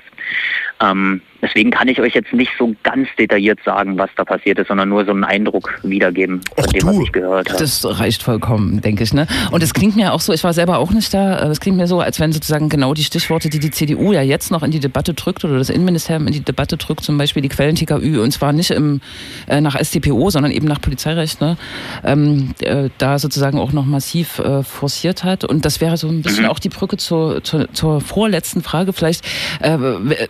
[0.81, 4.67] Ähm, deswegen kann ich euch jetzt nicht so ganz detailliert sagen, was da passiert ist,
[4.67, 7.59] sondern nur so einen Eindruck wiedergeben von Och, dem, was ich gehört habe.
[7.59, 9.13] Das reicht vollkommen, denke ich.
[9.13, 9.27] Ne?
[9.51, 11.87] Und es klingt mir auch so, ich war selber auch nicht da, es klingt mir
[11.87, 14.79] so, als wenn sozusagen genau die Stichworte, die die CDU ja jetzt noch in die
[14.79, 18.53] Debatte drückt oder das Innenministerium in die Debatte drückt, zum Beispiel die Quellen-TKÜ, und zwar
[18.53, 19.01] nicht im,
[19.47, 21.57] äh, nach StPO, sondern eben nach Polizeirecht, ne?
[22.03, 25.43] ähm, äh, da sozusagen auch noch massiv äh, forciert hat.
[25.43, 26.49] Und das wäre so ein bisschen mhm.
[26.49, 29.25] auch die Brücke zur, zur, zur vorletzten Frage vielleicht.
[29.61, 29.77] Äh,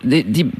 [0.02, 0.50] die, die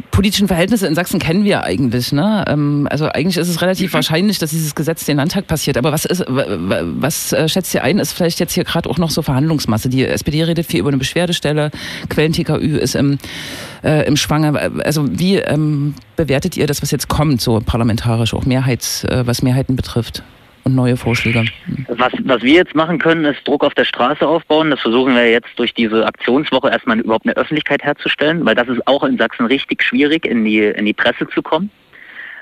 [0.40, 2.12] politischen Verhältnisse in Sachsen kennen wir eigentlich.
[2.12, 2.44] Ne?
[2.48, 3.94] Ähm, also eigentlich ist es relativ mhm.
[3.94, 5.76] wahrscheinlich, dass dieses Gesetz den Landtag passiert.
[5.76, 9.10] Aber was, ist, was äh, schätzt ihr ein, ist vielleicht jetzt hier gerade auch noch
[9.10, 9.88] so Verhandlungsmasse?
[9.88, 11.70] Die SPD redet viel über eine Beschwerdestelle,
[12.08, 13.18] Quellen-TKÜ ist im,
[13.84, 14.70] äh, im Schwanger.
[14.84, 19.42] Also wie ähm, bewertet ihr das, was jetzt kommt, so parlamentarisch, auch Mehrheits, äh, was
[19.42, 20.22] Mehrheiten betrifft?
[20.64, 21.44] Und neue Vorschläge.
[21.88, 24.70] Was, was wir jetzt machen können, ist Druck auf der Straße aufbauen.
[24.70, 28.86] Das versuchen wir jetzt durch diese Aktionswoche erstmal überhaupt eine Öffentlichkeit herzustellen, weil das ist
[28.86, 31.70] auch in Sachsen richtig schwierig, in die, in die Presse zu kommen.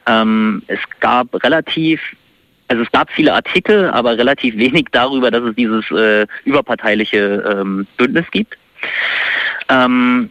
[0.07, 2.01] Ähm, es gab relativ
[2.71, 7.87] also es gab viele Artikel, aber relativ wenig darüber, dass es dieses äh, überparteiliche ähm,
[7.97, 8.59] Bündnis gibt.
[9.71, 10.31] Ähm,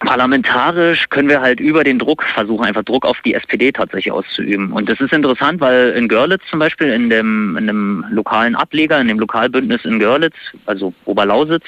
[0.00, 4.72] parlamentarisch können wir halt über den Druck versuchen, einfach Druck auf die SPD tatsächlich auszuüben.
[4.72, 9.00] Und das ist interessant, weil in Görlitz zum Beispiel, in dem, in dem lokalen Ableger,
[9.00, 10.36] in dem Lokalbündnis in Görlitz,
[10.66, 11.64] also Oberlausitz,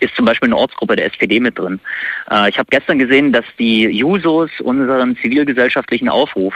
[0.00, 1.80] ist zum Beispiel eine Ortsgruppe der SPD mit drin.
[2.30, 6.54] Äh, ich habe gestern gesehen, dass die Jusos unseren zivilgesellschaftlichen Aufruf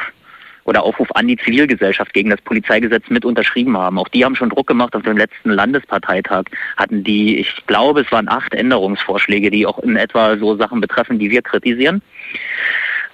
[0.64, 3.98] oder Aufruf an die Zivilgesellschaft gegen das Polizeigesetz mit unterschrieben haben.
[3.98, 6.44] Auch die haben schon Druck gemacht auf dem letzten Landesparteitag.
[6.76, 11.18] Hatten die, ich glaube, es waren acht Änderungsvorschläge, die auch in etwa so Sachen betreffen,
[11.18, 12.02] die wir kritisieren,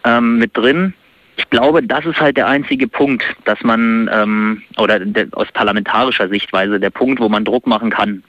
[0.05, 0.95] ähm, mit drin.
[1.37, 6.29] Ich glaube, das ist halt der einzige Punkt, dass man, ähm, oder de, aus parlamentarischer
[6.29, 8.23] Sichtweise, der Punkt, wo man Druck machen kann,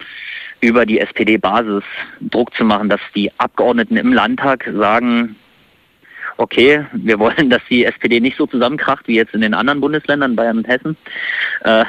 [0.62, 1.84] über die SPD-Basis
[2.22, 5.36] Druck zu machen, dass die Abgeordneten im Landtag sagen,
[6.42, 10.36] okay, wir wollen, dass die SPD nicht so zusammenkracht wie jetzt in den anderen Bundesländern,
[10.36, 10.98] Bayern und Hessen.
[11.64, 11.86] Äh,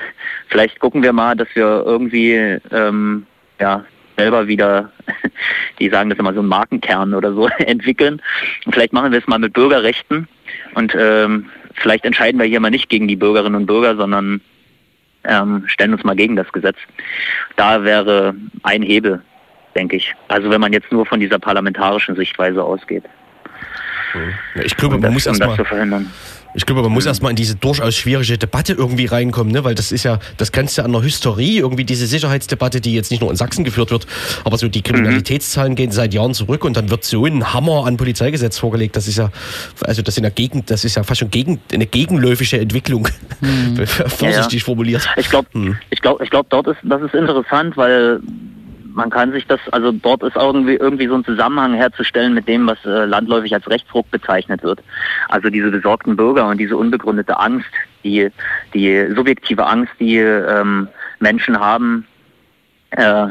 [0.48, 3.26] vielleicht gucken wir mal, dass wir irgendwie ähm,
[3.58, 3.84] ja,
[4.18, 4.92] selber wieder,
[5.78, 8.20] die sagen das immer so einen Markenkern oder so, entwickeln.
[8.66, 10.28] Und vielleicht machen wir es mal mit Bürgerrechten
[10.74, 14.42] und ähm, vielleicht entscheiden wir hier mal nicht gegen die Bürgerinnen und Bürger, sondern
[15.24, 16.76] ähm, stellen uns mal gegen das Gesetz.
[17.56, 18.34] Da wäre
[18.64, 19.22] ein Hebel,
[19.74, 20.14] denke ich.
[20.28, 23.04] Also wenn man jetzt nur von dieser parlamentarischen Sichtweise ausgeht.
[24.54, 25.58] Ja, ich glaube, man das, muss erstmal.
[26.54, 29.64] Ich glaube, man muss erstmal in diese durchaus schwierige Debatte irgendwie reinkommen, ne?
[29.64, 32.94] weil das ist ja, das kannst du ja an der Hysterie, irgendwie diese Sicherheitsdebatte, die
[32.94, 34.06] jetzt nicht nur in Sachsen geführt wird,
[34.44, 37.96] aber so die Kriminalitätszahlen gehen seit Jahren zurück und dann wird so ein Hammer an
[37.96, 38.96] Polizeigesetz vorgelegt.
[38.96, 39.30] Das ist ja,
[39.80, 43.08] also das in der Gegend, das ist ja fast schon gegen, eine gegenläufige Entwicklung,
[44.08, 45.08] vorsichtig formuliert.
[45.16, 45.78] Ich glaube, Hm.
[45.88, 48.20] ich glaube, ich glaube, dort ist das ist interessant, weil
[48.94, 52.66] man kann sich das, also dort ist irgendwie irgendwie so ein Zusammenhang herzustellen mit dem,
[52.66, 54.80] was äh, landläufig als Rechtsruck bezeichnet wird.
[55.28, 57.70] Also diese besorgten Bürger und diese unbegründete Angst,
[58.04, 58.30] die
[58.74, 60.88] die subjektive Angst, die ähm,
[61.20, 62.06] Menschen haben,
[62.90, 63.28] äh,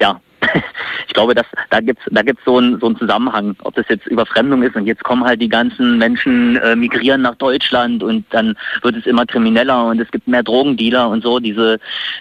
[0.00, 0.20] ja.
[1.06, 4.06] Ich glaube, dass da gibt's da gibt's so einen so einen Zusammenhang, ob das jetzt
[4.06, 8.54] Überfremdung ist und jetzt kommen halt die ganzen Menschen äh, migrieren nach Deutschland und dann
[8.82, 11.80] wird es immer krimineller und es gibt mehr Drogendealer und so diese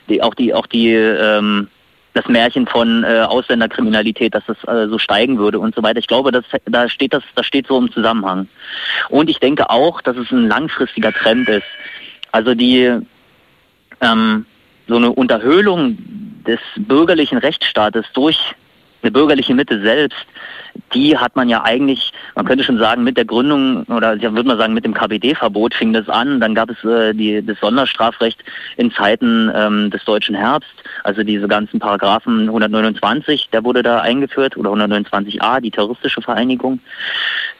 [0.10, 1.68] die auch die auch die ähm,
[2.14, 6.00] das Märchen von äh, Ausländerkriminalität, dass das äh, so steigen würde und so weiter.
[6.00, 8.48] Ich glaube, das, da steht das, das steht so im Zusammenhang.
[9.10, 11.68] Und ich denke auch, dass es ein langfristiger Trend ist.
[12.32, 13.00] Also die
[14.02, 14.46] ähm,
[14.88, 15.98] so eine Unterhöhlung
[16.48, 18.38] des bürgerlichen Rechtsstaates durch
[19.02, 20.26] eine bürgerliche Mitte selbst,
[20.94, 24.48] die hat man ja eigentlich, man könnte schon sagen, mit der Gründung oder ja, würde
[24.48, 26.40] man sagen, mit dem KPD-Verbot fing das an.
[26.40, 28.44] Dann gab es äh, die, das Sonderstrafrecht
[28.78, 30.72] in Zeiten ähm, des deutschen Herbst,
[31.04, 36.80] also diese ganzen Paragraphen 129, der wurde da eingeführt, oder 129a, die terroristische Vereinigung.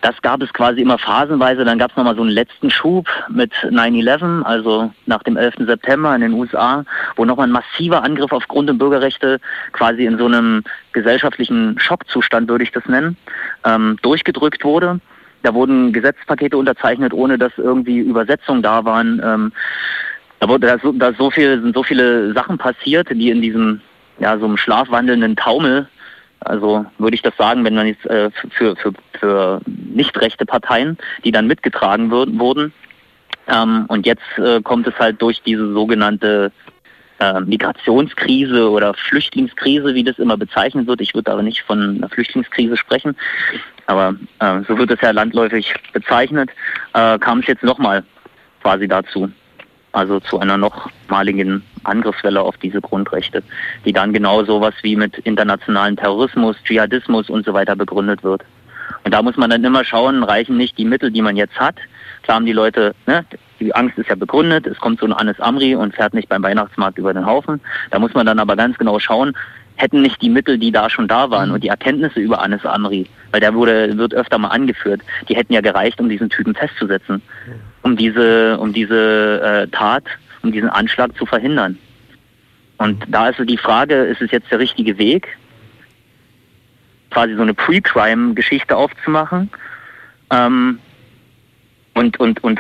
[0.02, 1.66] Das gab es quasi immer phasenweise.
[1.66, 5.56] Dann gab es nochmal so einen letzten Schub mit 9-11, also nach dem 11.
[5.66, 9.40] September in den USA, wo nochmal ein massiver Angriff auf Grund- und Bürgerrechte
[9.74, 13.18] quasi in so einem gesellschaftlichen Schockzustand, würde ich das nennen,
[13.66, 15.00] ähm, durchgedrückt wurde.
[15.44, 19.22] Da wurden Gesetzpakete unterzeichnet, ohne dass irgendwie Übersetzungen da waren.
[19.24, 19.52] Ähm,
[20.40, 23.82] da wurde da so, da so viel, sind so viele Sachen passiert, die in diesem
[24.20, 25.88] ja so einem schlafwandelnden Taumel
[26.42, 30.98] also würde ich das sagen, wenn man jetzt äh, für, für, für nicht rechte Parteien,
[31.26, 32.74] die dann mitgetragen würden, wurden.
[33.48, 36.52] Ähm, und jetzt äh, kommt es halt durch diese sogenannte
[37.20, 41.02] äh, Migrationskrise oder Flüchtlingskrise, wie das immer bezeichnet wird.
[41.02, 43.16] Ich würde aber nicht von einer Flüchtlingskrise sprechen,
[43.86, 46.50] aber äh, so wird es ja landläufig bezeichnet,
[46.94, 48.04] äh, kam es jetzt nochmal
[48.62, 49.30] quasi dazu.
[49.92, 53.42] Also zu einer nochmaligen Angriffswelle auf diese Grundrechte,
[53.86, 58.44] die dann genau sowas wie mit internationalen Terrorismus, Dschihadismus und so weiter begründet wird.
[59.04, 61.78] Und da muss man dann immer schauen, reichen nicht die Mittel, die man jetzt hat.
[62.22, 63.26] Klar haben die Leute, ne,
[63.60, 66.44] die Angst ist ja begründet, es kommt so ein Anis Amri und fährt nicht beim
[66.44, 67.60] Weihnachtsmarkt über den Haufen.
[67.92, 69.36] Da muss man dann aber ganz genau schauen,
[69.76, 73.08] hätten nicht die Mittel, die da schon da waren und die Erkenntnisse über Anis Amri,
[73.32, 77.22] weil der wurde, wird öfter mal angeführt, die hätten ja gereicht, um diesen Typen festzusetzen,
[77.82, 80.04] um diese, um diese äh, Tat,
[80.44, 81.78] um diesen Anschlag zu verhindern.
[82.78, 85.28] Und da ist so die Frage, ist es jetzt der richtige Weg,
[87.10, 89.50] quasi so eine Pre-Crime-Geschichte aufzumachen?
[90.32, 90.80] Ähm,
[92.00, 92.60] und, und, und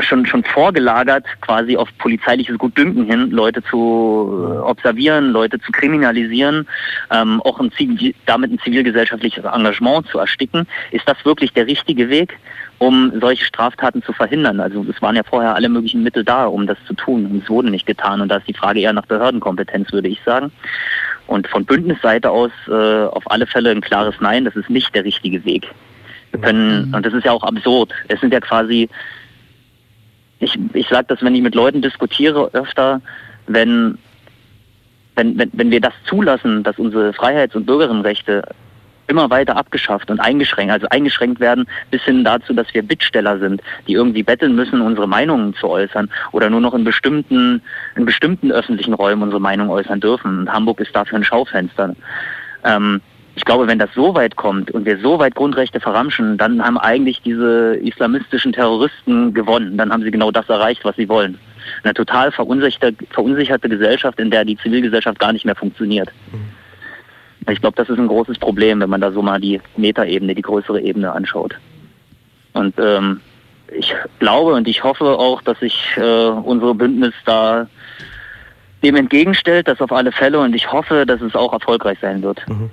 [0.00, 6.68] schon, schon vorgelagert quasi auf polizeiliches Gutdünken hin, Leute zu äh, observieren, Leute zu kriminalisieren,
[7.10, 10.66] ähm, auch ein Zivil, damit ein zivilgesellschaftliches Engagement zu ersticken.
[10.90, 12.38] Ist das wirklich der richtige Weg,
[12.76, 14.60] um solche Straftaten zu verhindern?
[14.60, 17.48] Also es waren ja vorher alle möglichen Mittel da, um das zu tun und es
[17.48, 20.52] wurde nicht getan und da ist die Frage eher nach Behördenkompetenz, würde ich sagen.
[21.26, 25.04] Und von Bündnisseite aus äh, auf alle Fälle ein klares Nein, das ist nicht der
[25.04, 25.66] richtige Weg.
[26.36, 27.92] Wir können, und das ist ja auch absurd.
[28.08, 28.90] Es sind ja quasi,
[30.38, 33.00] ich, ich sage das, wenn ich mit Leuten diskutiere, öfter,
[33.46, 33.96] wenn,
[35.14, 38.42] wenn, wenn, wenn wir das zulassen, dass unsere Freiheits- und Bürgerinnenrechte
[39.06, 43.62] immer weiter abgeschafft und eingeschränkt, also eingeschränkt werden, bis hin dazu, dass wir Bittsteller sind,
[43.86, 47.62] die irgendwie betteln müssen, unsere Meinungen zu äußern oder nur noch in bestimmten,
[47.94, 50.40] in bestimmten öffentlichen Räumen unsere Meinung äußern dürfen.
[50.40, 51.94] Und Hamburg ist dafür ein Schaufenster.
[52.64, 53.00] Ähm,
[53.36, 56.78] ich glaube, wenn das so weit kommt und wir so weit Grundrechte verramschen, dann haben
[56.78, 59.76] eigentlich diese islamistischen Terroristen gewonnen.
[59.76, 61.38] Dann haben sie genau das erreicht, was sie wollen.
[61.82, 66.08] Eine total verunsicherte, verunsicherte Gesellschaft, in der die Zivilgesellschaft gar nicht mehr funktioniert.
[67.50, 70.42] Ich glaube, das ist ein großes Problem, wenn man da so mal die Metaebene, die
[70.42, 71.54] größere Ebene anschaut.
[72.54, 73.20] Und ähm,
[73.76, 77.68] ich glaube und ich hoffe auch, dass sich äh, unsere Bündnis da
[78.82, 82.46] dem entgegenstellt, das auf alle Fälle und ich hoffe, dass es auch erfolgreich sein wird.
[82.46, 82.70] Hm.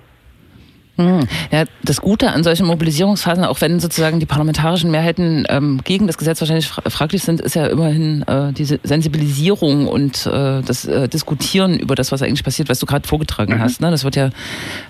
[0.95, 6.19] Ja, das Gute an solchen Mobilisierungsphasen, auch wenn sozusagen die parlamentarischen Mehrheiten ähm, gegen das
[6.19, 11.07] Gesetz wahrscheinlich fra fraglich sind, ist ja immerhin äh, diese Sensibilisierung und äh, das äh,
[11.07, 13.59] Diskutieren über das, was eigentlich passiert, was du gerade vorgetragen mhm.
[13.59, 13.81] hast.
[13.81, 13.89] Ne?
[13.89, 14.29] Das wird ja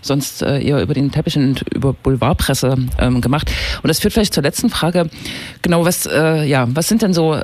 [0.01, 3.49] sonst äh, eher über den Teppich und über Boulevardpresse ähm, gemacht.
[3.81, 5.09] Und das führt vielleicht zur letzten Frage.
[5.61, 7.39] Genau, was, äh, ja, was sind denn so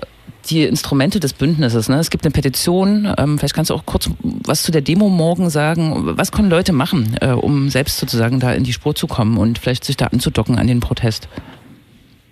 [0.49, 1.89] die Instrumente des Bündnisses.
[1.89, 1.97] Ne?
[1.97, 3.13] Es gibt eine Petition.
[3.17, 6.17] Ähm, vielleicht kannst du auch kurz was zu der Demo morgen sagen.
[6.17, 9.59] Was können Leute machen, äh, um selbst sozusagen da in die Spur zu kommen und
[9.59, 11.29] vielleicht sich da anzudocken an den Protest?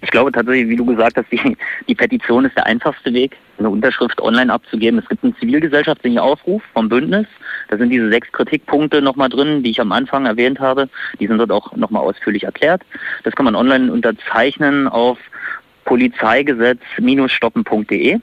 [0.01, 3.69] Ich glaube tatsächlich, wie du gesagt hast, die, die Petition ist der einfachste Weg, eine
[3.69, 4.99] Unterschrift online abzugeben.
[4.99, 7.25] Es gibt einen zivilgesellschaftlichen Aufruf vom Bündnis.
[7.69, 10.87] Da sind diese sechs Kritikpunkte nochmal drin, die ich am Anfang erwähnt habe.
[11.19, 12.83] Die sind dort auch nochmal ausführlich erklärt.
[13.23, 15.17] Das kann man online unterzeichnen auf
[15.87, 18.19] polizeigesetz-stoppen.de.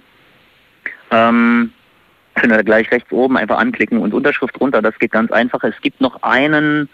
[1.10, 1.72] Ähm,
[2.36, 4.80] findet ihr gleich rechts oben einfach anklicken und Unterschrift runter.
[4.82, 5.64] Das geht ganz einfach.
[5.64, 6.88] Es gibt noch einen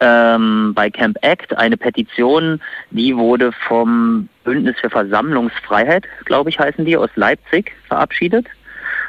[0.00, 6.84] ähm, bei Camp Act eine Petition, die wurde vom Bündnis für Versammlungsfreiheit, glaube ich, heißen
[6.84, 8.46] die, aus Leipzig verabschiedet.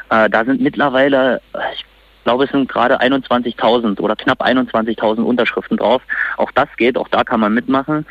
[0.09, 1.41] Äh, da sind mittlerweile,
[1.73, 1.85] ich
[2.23, 6.01] glaube, es sind gerade 21.000 oder knapp 21.000 Unterschriften drauf.
[6.37, 8.07] Auch das geht, auch da kann man mitmachen.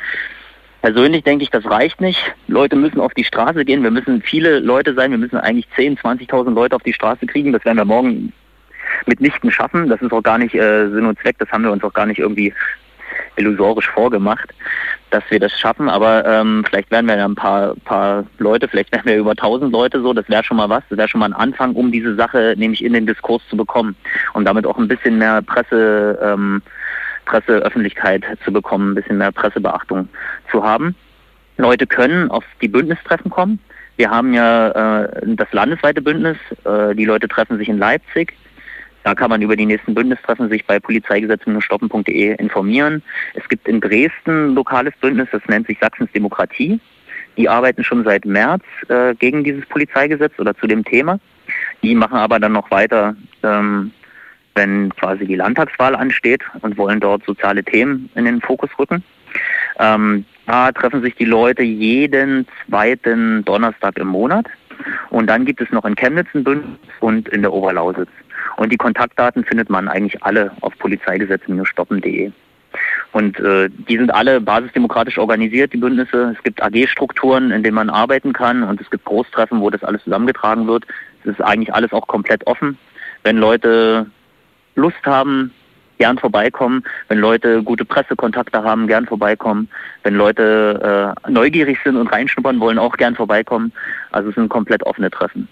[0.82, 2.20] Persönlich denke ich, das reicht nicht.
[2.46, 3.82] Leute müssen auf die Straße gehen.
[3.82, 5.10] Wir müssen viele Leute sein.
[5.10, 7.52] Wir müssen eigentlich 10.000, 20.000 Leute auf die Straße kriegen.
[7.52, 8.32] Das werden wir morgen
[9.06, 9.88] mitnichten schaffen.
[9.88, 11.36] Das ist auch gar nicht äh, Sinn und Zweck.
[11.38, 12.54] Das haben wir uns auch gar nicht irgendwie
[13.36, 14.54] illusorisch vorgemacht,
[15.10, 15.88] dass wir das schaffen.
[15.88, 19.72] Aber ähm, vielleicht werden wir ja ein paar, paar Leute, vielleicht werden wir über 1000
[19.72, 20.12] Leute so.
[20.12, 20.82] Das wäre schon mal was.
[20.90, 23.96] Das wäre schon mal ein Anfang, um diese Sache nämlich in den Diskurs zu bekommen
[24.34, 26.18] und damit auch ein bisschen mehr Presse.
[26.22, 26.62] Ähm,
[27.28, 30.08] Presseöffentlichkeit zu bekommen, ein bisschen mehr Pressebeachtung
[30.50, 30.94] zu haben.
[31.58, 33.58] Leute können auf die Bündnistreffen kommen.
[33.96, 36.38] Wir haben ja äh, das landesweite Bündnis.
[36.64, 38.32] Äh, die Leute treffen sich in Leipzig.
[39.04, 43.02] Da kann man über die nächsten Bündnistreffen sich bei polizeigesetz-stoppen.de informieren.
[43.34, 46.80] Es gibt in Dresden ein lokales Bündnis, das nennt sich Sachsens Demokratie.
[47.36, 51.20] Die arbeiten schon seit März äh, gegen dieses Polizeigesetz oder zu dem Thema.
[51.82, 53.92] Die machen aber dann noch weiter ähm,
[54.58, 59.04] wenn quasi die Landtagswahl ansteht und wollen dort soziale Themen in den Fokus rücken.
[59.78, 64.46] Ähm, da treffen sich die Leute jeden zweiten Donnerstag im Monat.
[65.10, 68.08] Und dann gibt es noch in Chemnitz ein Bündnis und in der Oberlausitz.
[68.56, 72.32] Und die Kontaktdaten findet man eigentlich alle auf polizeigesetz-stoppen.de.
[73.12, 76.34] Und äh, die sind alle basisdemokratisch organisiert, die Bündnisse.
[76.36, 80.02] Es gibt AG-Strukturen, in denen man arbeiten kann und es gibt Großtreffen, wo das alles
[80.02, 80.84] zusammengetragen wird.
[81.22, 82.76] Es ist eigentlich alles auch komplett offen.
[83.22, 84.06] Wenn Leute
[84.78, 85.52] Lust haben,
[85.98, 86.84] gern vorbeikommen.
[87.08, 89.68] Wenn Leute gute Pressekontakte haben, gern vorbeikommen.
[90.04, 93.72] Wenn Leute äh, neugierig sind und reinschnuppern wollen, auch gern vorbeikommen.
[94.10, 95.48] Also es sind komplett offene Treffen.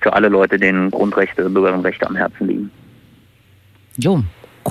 [0.00, 2.70] Für alle Leute, denen Grundrechte, Bürgerrechte am Herzen liegen.
[3.96, 4.22] Jo,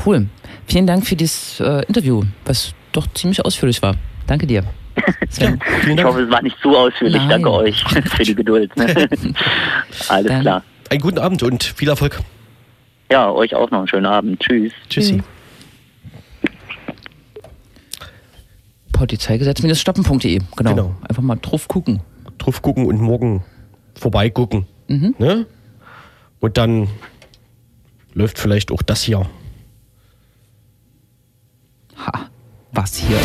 [0.06, 0.28] cool.
[0.68, 3.96] Vielen Dank für dieses äh, Interview, was doch ziemlich ausführlich war.
[4.28, 4.64] Danke dir.
[5.30, 5.60] Sven.
[5.88, 7.18] ich hoffe, es war nicht zu ausführlich.
[7.18, 7.30] Nein.
[7.30, 8.76] Danke euch für die Geduld.
[8.78, 8.86] Ne?
[10.10, 10.42] Alles Dann.
[10.42, 10.64] klar.
[10.90, 12.20] Einen guten Abend und viel Erfolg.
[13.14, 14.40] Ja, euch auch noch einen schönen Abend.
[14.40, 14.74] Tschüss.
[14.90, 15.14] Tschüssi.
[15.18, 15.24] Mhm.
[18.92, 20.70] Polizeigesetz-stoppen.de, genau.
[20.72, 20.96] genau.
[21.08, 22.02] Einfach mal drauf gucken.
[22.40, 23.44] Drauf gucken und morgen
[23.94, 24.66] vorbeigucken.
[24.88, 25.14] Mhm.
[25.20, 25.46] Ne?
[26.40, 26.88] Und dann
[28.16, 29.30] läuft vielleicht auch das hier.
[31.96, 32.32] Ha,
[32.72, 33.20] was hier?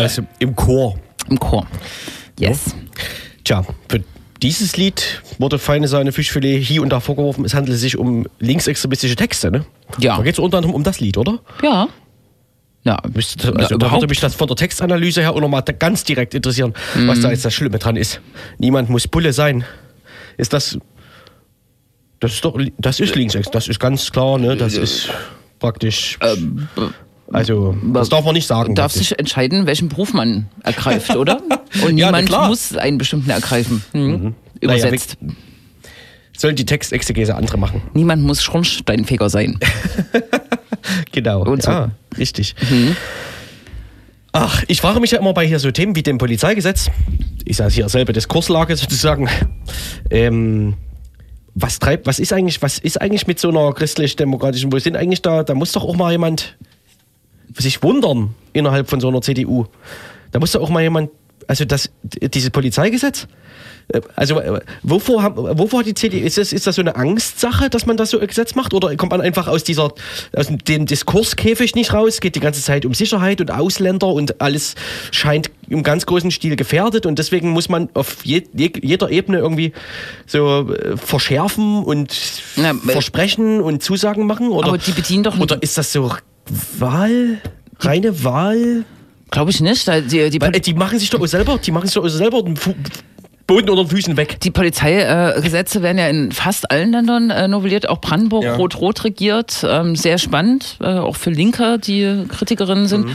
[0.00, 0.98] Damals im Chor.
[1.28, 1.66] Im Chor.
[2.38, 2.74] Yes.
[3.44, 3.62] Ja.
[3.62, 4.02] Tja, für
[4.42, 9.16] dieses Lied wurde feine Sahne Fischfilet hier und da vorgeworfen, es handelt sich um linksextremistische
[9.16, 9.64] Texte, ne?
[9.98, 10.16] Ja.
[10.16, 11.40] Da geht es unter anderem um das Lied, oder?
[11.62, 11.88] Ja.
[12.82, 16.34] Ja, also ja, da würde mich das von der Textanalyse her auch nochmal ganz direkt
[16.34, 17.08] interessieren, mhm.
[17.08, 18.22] was da jetzt das Schlimme dran ist.
[18.56, 19.64] Niemand muss Bulle sein.
[20.38, 20.78] Ist das.
[22.20, 22.58] Das ist doch.
[22.78, 23.52] Das ist linksextrem.
[23.52, 24.56] Das ist ganz klar, ne?
[24.56, 25.10] Das ist
[25.58, 26.18] praktisch.
[26.22, 26.68] Ähm,
[27.32, 28.74] also, das darf man nicht sagen.
[28.74, 31.40] Darf sich entscheiden, welchen Beruf man ergreift, oder?
[31.84, 33.84] Und niemand ja, muss einen bestimmten ergreifen.
[33.92, 34.10] Hm.
[34.10, 34.34] Mhm.
[34.60, 35.16] Übersetzt.
[35.20, 35.34] Naja,
[36.40, 37.82] sollen die Textexegese andere machen.
[37.94, 39.58] Niemand muss Schornsteinfeger sein.
[41.12, 41.44] genau.
[41.44, 41.70] Und so.
[41.70, 42.54] Ja, richtig.
[42.68, 42.96] Mhm.
[44.32, 46.90] Ach, ich frage mich ja immer bei hier so Themen wie dem Polizeigesetz,
[47.44, 49.28] ist ja hier selber Diskurslage sozusagen,
[50.08, 50.74] ähm,
[51.54, 55.20] was treibt, was ist eigentlich, was ist eigentlich mit so einer christlich-demokratischen, wo sind eigentlich
[55.20, 56.56] da, da muss doch auch mal jemand
[57.56, 59.66] sich wundern innerhalb von so einer CDU.
[60.32, 61.10] Da muss doch auch mal jemand,
[61.46, 63.26] also das, dieses Polizeigesetz,
[63.88, 66.96] äh, also äh, wovor, haben, wovor hat die CDU, ist das, ist das so eine
[66.96, 68.74] Angstsache, dass man das so ein Gesetz macht?
[68.74, 69.92] Oder kommt man einfach aus dieser,
[70.34, 74.74] aus dem Diskurskäfig nicht raus, geht die ganze Zeit um Sicherheit und Ausländer und alles
[75.10, 79.38] scheint im ganz großen Stil gefährdet und deswegen muss man auf je, je, jeder Ebene
[79.38, 79.72] irgendwie
[80.26, 82.14] so äh, verschärfen und
[82.56, 84.50] Na, Versprechen und Zusagen machen?
[84.50, 86.12] Oder, aber die bedienen doch Oder ist das so
[86.78, 87.38] Wahl?
[87.78, 88.84] Reine Wahl?
[89.30, 89.86] Glaube ich nicht.
[89.86, 92.42] Die, die, die, machen sich doch selber, die machen sich doch selber
[93.50, 94.38] Boden unter den Füßen weg.
[94.40, 98.54] Die Polizeigesetze werden ja in fast allen Ländern äh, novelliert, auch Brandenburg Ja.
[98.54, 99.66] rot-rot regiert.
[99.68, 103.06] Ähm, sehr spannend, äh, auch für Linke, die Kritikerinnen sind.
[103.06, 103.12] Mhm.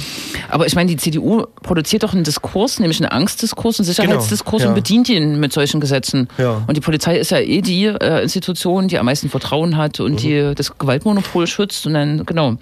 [0.49, 4.63] Aber ich meine, die CDU produziert doch einen Diskurs, nämlich einen Angstdiskurs, einen Sicherheitsdiskurs Genau,
[4.63, 4.69] ja.
[4.69, 6.27] und bedient ihn mit solchen Gesetzen.
[6.37, 6.61] Ja.
[6.67, 10.21] Und die Polizei ist ja eh die äh, Institution, die am meisten Vertrauen hat und
[10.21, 11.87] die das Gewaltmonopol schützt.
[11.87, 12.55] Und dann, genau,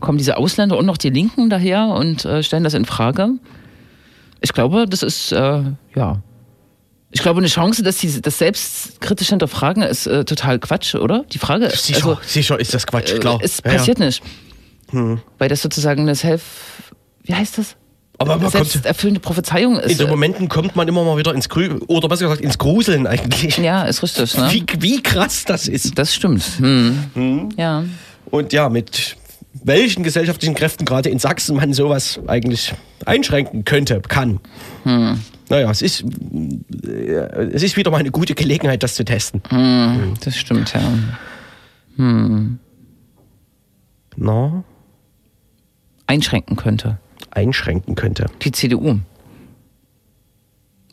[0.00, 3.30] kommen diese Ausländer und noch die Linken daher und stellen das in Frage.
[4.42, 5.62] Ich glaube, das ist, äh,
[5.94, 6.18] ja.
[7.12, 11.24] Ich glaube, eine Chance, dass sie das selbstkritisch hinterfragen, ist äh, total Quatsch, oder?
[11.32, 13.40] Die Frage ist, Sicher, also, sicher ist das Quatsch, klar.
[13.40, 13.78] äh, es Ja, ja.
[13.78, 14.22] passiert nicht.
[14.92, 16.42] Weil das sozusagen eine Self,
[17.24, 17.76] wie heißt das?
[18.18, 19.92] Aber man kommt, Selbsterfüllende Prophezeiung ist.
[19.92, 22.58] in so äh, Momenten kommt man immer mal wieder ins Grü oder besser gesagt ins
[22.58, 23.56] Gruseln eigentlich.
[23.58, 24.36] ja, ist richtig.
[24.36, 24.48] Ne?
[24.52, 25.96] Wie, wie krass das ist.
[25.98, 26.42] Das stimmt.
[26.58, 27.48] Hm.
[27.56, 27.84] Ja.
[28.26, 29.16] Und ja, mit
[29.64, 32.74] welchen gesellschaftlichen Kräften gerade in Sachsen man sowas eigentlich
[33.06, 34.40] einschränken könnte, kann.
[35.50, 36.04] Naja, es ist,
[36.84, 39.42] äh, es ist wieder mal eine gute Gelegenheit, das zu testen.
[40.24, 40.80] Das stimmt, ja.
[44.16, 44.64] Na,
[46.06, 46.98] Einschränken könnte.
[47.30, 48.26] einschränken könnte.
[48.42, 48.98] Die CDU.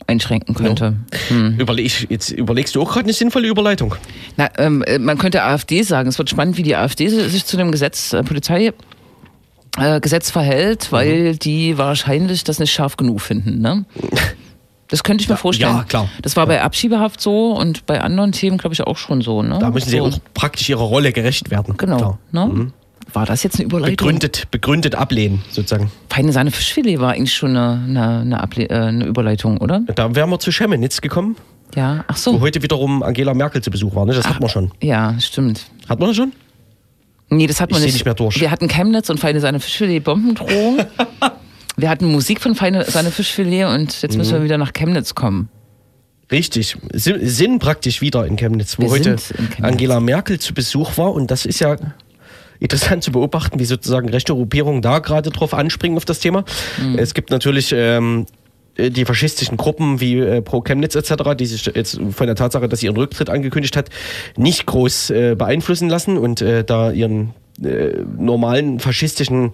[0.05, 0.95] Einschränken könnte.
[1.27, 1.59] Hm.
[1.59, 3.95] Überleg, jetzt überlegst du auch gerade eine sinnvolle Überleitung.
[4.37, 6.09] Na, ähm, äh, man könnte AfD sagen.
[6.09, 8.73] Es wird spannend, wie die AfD sich zu dem Gesetz, äh, Polizei.
[9.77, 11.39] Äh, Gesetz verhält, weil Mhm.
[11.39, 13.59] die wahrscheinlich das nicht scharf genug finden.
[13.59, 13.85] Ne?
[14.89, 15.75] Das könnte ich mir vorstellen.
[15.75, 16.09] ja, klar.
[16.21, 19.43] Das war bei Abschiebehaft so und bei anderen Themen, glaube ich, auch schon so.
[19.43, 19.57] Ne?
[19.59, 20.05] Da müssen sie so.
[20.05, 21.75] auch praktisch ihrer Rolle gerecht werden.
[21.77, 22.17] Genau.
[22.31, 22.71] Ne?
[23.13, 23.95] War das jetzt eine Überleitung?
[23.95, 25.91] Begründet, begründet ablehnen, sozusagen.
[26.09, 27.81] Feine Sahne Fischfilet war eigentlich schon eine,
[28.21, 29.81] eine, eine, äh, eine Überleitung, oder?
[29.95, 31.35] Da wären wir zu Chemnitz gekommen,
[31.75, 32.39] Ja, ach wo so.
[32.41, 34.05] heute wiederum Angela Merkel zu Besuch war.
[34.05, 34.13] Ne?
[34.13, 34.71] Das hatten wir schon.
[34.81, 35.67] Ja, stimmt.
[35.87, 36.33] Hat man das schon?
[37.29, 37.93] Nee, das hat man Ich nicht.
[37.95, 38.39] nicht mehr durch.
[38.39, 40.79] Wir hatten Chemnitz und Feine Sahne Fischfilet Bombendrohung.
[41.77, 44.17] wir hatten Musik von Feine Sahne Fischfilet und jetzt Mhm.
[44.17, 45.49] müssen wir wieder nach Chemnitz kommen.
[46.31, 46.75] Richtig.
[46.93, 49.33] Si- Sind praktisch wieder in Chemnitz, wo Wir heute Chemnitz.
[49.61, 51.13] Angela Merkel zu Besuch war.
[51.13, 51.77] Und das ist ja
[52.59, 56.43] interessant zu beobachten, wie sozusagen rechte Gruppierungen da gerade drauf anspringen auf das Thema.
[56.81, 56.97] Mhm.
[56.99, 58.25] Es gibt natürlich ähm,
[58.75, 62.67] äh, die faschistischen Gruppen wie äh, Pro Chemnitz etc., die sich jetzt von der Tatsache,
[62.67, 63.89] dass sie ihren Rücktritt angekündigt hat,
[64.35, 69.51] nicht groß äh, beeinflussen lassen und äh, da ihren äh, normalen faschistischen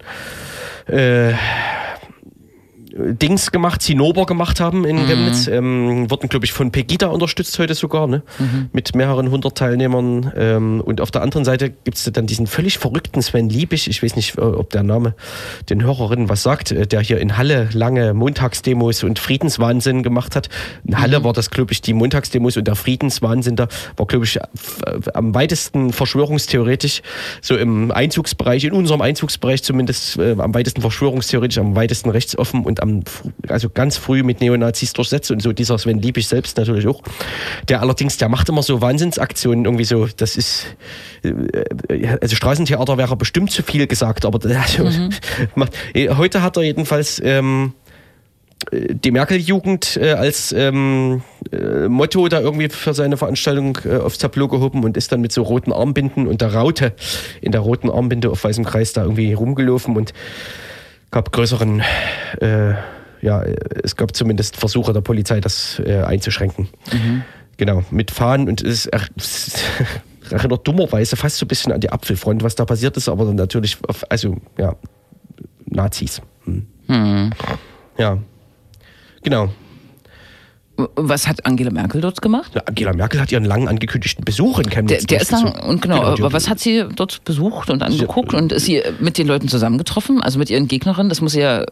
[0.86, 1.32] äh,
[2.96, 5.48] Dings gemacht, Zinnober gemacht haben in Chemnitz.
[5.48, 8.22] Ähm, wurden, glaube ich, von Pegida unterstützt heute sogar, ne?
[8.72, 10.32] mit mehreren hundert Teilnehmern.
[10.36, 14.02] Ähm, und auf der anderen Seite gibt es dann diesen völlig verrückten Sven Liebig, ich
[14.02, 15.14] weiß nicht, äh, ob der Name
[15.70, 20.48] den Hörerinnen was sagt, äh, der hier in Halle lange Montagsdemos und Friedenswahnsinn gemacht hat.
[20.84, 23.66] In Halle war das, glaube ich, die Montagsdemos und der Friedenswahnsinn da
[23.96, 24.40] war, glaube ich, äh,
[25.14, 27.02] am weitesten verschwörungstheoretisch,
[27.40, 32.83] so im Einzugsbereich, in unserem Einzugsbereich zumindest, äh, am weitesten verschwörungstheoretisch, am weitesten rechtsoffen und
[32.84, 33.02] am,
[33.48, 37.02] also ganz früh mit Neonazis durchsetzt und so dieser Sven Liebig selbst natürlich auch.
[37.68, 40.66] Der allerdings, der macht immer so Wahnsinnsaktionen irgendwie so, das ist,
[41.22, 44.88] äh, also Straßentheater wäre bestimmt zu viel gesagt, aber also,
[45.54, 47.72] macht, äh, heute hat er jedenfalls, ähm,
[48.72, 51.22] die Merkel-Jugend äh, als ähm,
[51.52, 55.32] äh, Motto da irgendwie für seine Veranstaltung äh, aufs Tableau gehoben und ist dann mit
[55.32, 56.94] so roten Armbinden und der Raute
[57.40, 60.12] in der roten Armbinde auf weißem Kreis da irgendwie rumgelaufen und
[61.14, 61.80] gab größeren,
[62.40, 62.74] äh,
[63.22, 63.42] ja,
[63.84, 66.68] es gab zumindest Versuche der Polizei, das äh, einzuschränken.
[67.56, 69.00] Genau, mit Fahnen und es, er-
[70.30, 73.36] erinnert dummerweise fast so ein bisschen an die Apfelfront, was da passiert ist, aber dann
[73.36, 74.74] natürlich, auf, also ja,
[75.66, 76.20] Nazis.
[76.44, 77.30] Hm.
[77.96, 78.18] Ja.
[79.22, 79.50] Genau.
[80.96, 82.52] Was hat Angela Merkel dort gemacht?
[82.54, 85.06] Ja, Angela Merkel hat ihren lang angekündigten Besuch in Der, Chemnitz.
[85.06, 88.50] der ist lang, und genau, die- aber was hat sie dort besucht und angeguckt und
[88.50, 91.08] ist sie mit den Leuten zusammengetroffen, also mit ihren Gegnerinnen?
[91.10, 91.64] Das muss sie ja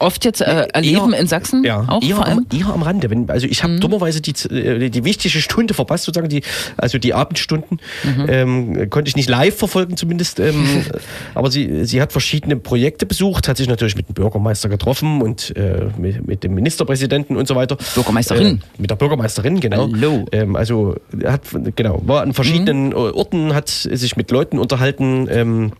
[0.00, 2.38] oft jetzt äh, erleben in Sachsen Ja, auch eher vor allem.
[2.38, 2.46] Mhm.
[2.50, 3.10] am, eher am Rande.
[3.10, 6.42] Wenn, also ich habe dummerweise die, äh, die wichtige Stunde verpasst, sozusagen, die,
[6.76, 7.80] also die Abendstunden.
[8.04, 8.26] Mhm.
[8.28, 10.40] Ähm, konnte ich nicht live verfolgen zumindest.
[10.40, 10.84] Ähm,
[11.34, 15.54] aber sie, sie hat verschiedene Projekte besucht, hat sich natürlich mit dem Bürgermeister getroffen und
[15.56, 17.76] äh, mit, mit dem Ministerpräsidenten und so weiter.
[17.94, 18.46] Bürgermeisterin.
[18.46, 19.88] Äh, mit der Bürgermeisterin, genau.
[19.92, 20.24] Hallo.
[20.32, 21.42] Ähm, also hat
[21.76, 22.94] genau, war an verschiedenen Mhm.
[22.94, 25.72] Orten, hat sich mit Leuten unterhalten.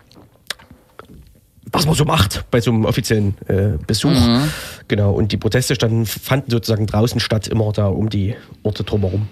[1.72, 4.10] Was man so macht bei so einem offiziellen äh, Besuch.
[4.10, 4.48] Mhm.
[4.88, 9.28] Genau, und die Proteste standen, fanden sozusagen draußen statt, immer da um die Orte drumherum.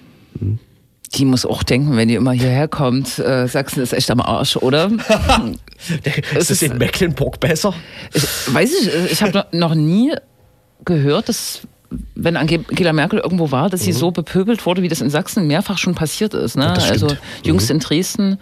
[1.15, 4.57] Die muss auch denken, wenn die immer hierher kommt, äh, Sachsen ist echt am Arsch,
[4.57, 4.91] oder?
[6.37, 7.75] ist ist- in Mecklenburg besser?
[8.13, 8.23] Ich,
[8.55, 10.13] weiß ich, ich habe noch nie
[10.85, 11.63] gehört, dass
[12.15, 15.79] wenn Angela Merkel irgendwo war, dass sie so bepöbelt wurde, wie das in Sachsen mehrfach
[15.79, 16.57] schon passiert ist.
[16.57, 16.65] Ne?
[16.67, 16.71] Mhm.
[16.91, 17.13] Also stimmt.
[17.13, 17.47] Mhm.
[17.49, 18.39] jüngst in Dresden,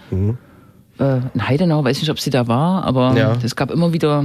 [0.99, 3.37] äh, in Heidenau, weiß nicht, ob sie da war, aber Ja.
[3.43, 4.25] es gab immer wieder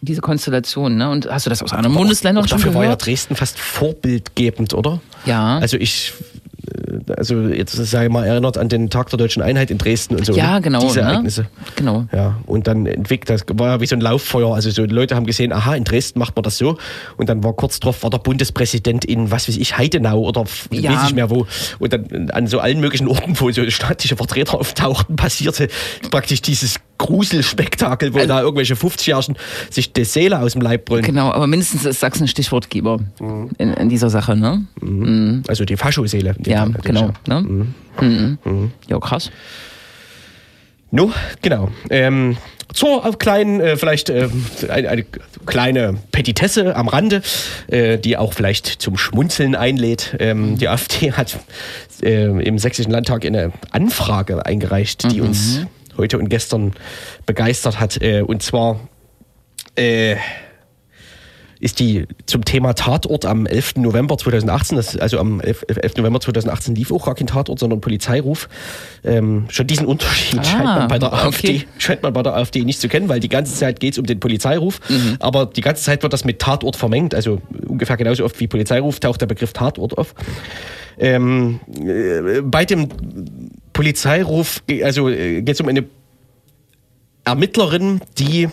[0.00, 1.10] diese Konstellation, ne?
[1.10, 3.06] Und hast du das aus anderen Bundesländern Auch schon dafür war ja gehört?
[3.06, 5.00] Dresden fast vorbildgebend, oder?
[5.26, 5.58] Ja.
[5.58, 6.12] Also ich,
[7.18, 10.32] also jetzt sei mal erinnert an den Tag der deutschen Einheit in Dresden und so.
[10.34, 10.60] ja, ne?
[10.62, 10.80] genau.
[10.80, 11.06] Diese ne?
[11.06, 11.46] Ereignisse.
[11.76, 12.06] Genau.
[12.12, 14.54] Ja, und dann entwickelt, das war ja wie so ein Lauffeuer.
[14.54, 16.78] Also so Leute haben gesehen, aha, in Dresden macht man das so.
[17.16, 20.92] Und dann war kurz drauf, war der Bundespräsident in, was weiß ich, Heidenau oder Ja.
[20.92, 21.46] weiß ich mehr wo.
[21.78, 25.68] Und dann an so allen möglichen Orten, wo so staatliche Vertreter auftauchten, passierte
[26.10, 29.36] praktisch dieses Gruselspektakel, wo da irgendwelche 50-Jährigen
[29.70, 31.04] sich die Seele aus dem Leib brüllen.
[31.04, 32.98] Genau, aber mindestens ist Sachsen Stichwortgeber
[33.58, 34.66] in, in dieser Sache, ne?
[35.48, 36.34] Also die Faschoseele.
[36.44, 37.12] Ja, Fall genau.
[37.26, 37.40] ja.
[37.40, 37.66] Ne?
[38.00, 38.72] Mhm.
[38.88, 39.30] Ja, krass.
[40.90, 41.70] No, genau.
[41.90, 42.36] Ähm,
[42.72, 44.28] zur äh, kleinen, äh, vielleicht äh,
[44.68, 45.04] eine, eine
[45.46, 47.22] kleine Petitesse am Rande,
[47.68, 50.16] äh, die auch vielleicht zum Schmunzeln einlädt.
[50.18, 51.38] Ähm, die AfD hat
[52.02, 55.60] äh, im Sächsischen Landtag eine Anfrage eingereicht, die uns
[55.98, 56.72] heute und gestern
[57.26, 58.00] begeistert hat.
[58.00, 58.80] Äh, und zwar
[59.76, 60.16] äh,
[61.60, 63.78] ist die zum Thema Tatort am 11.
[63.78, 65.64] November 2018, das, also am 11.
[65.66, 65.96] 11.
[65.96, 68.48] November 2018 lief auch gar kein Tatort, sondern Polizeiruf.
[69.02, 71.26] Ähm, schon diesen Unterschied Ah, scheint man bei der okay.
[71.26, 73.98] AfD scheint man bei der AfD nicht zu kennen, weil die ganze Zeit geht es
[73.98, 75.16] um den Polizeiruf, Mhm.
[75.18, 77.12] aber die ganze Zeit wird das mit Tatort vermengt.
[77.12, 80.14] Also ungefähr genauso oft wie Polizeiruf taucht der Begriff Tatort auf.
[81.00, 82.88] Ähm, äh, bei dem
[83.78, 85.84] Polizeiruf, also äh, geht es um eine
[87.24, 88.48] Ermittlerin, die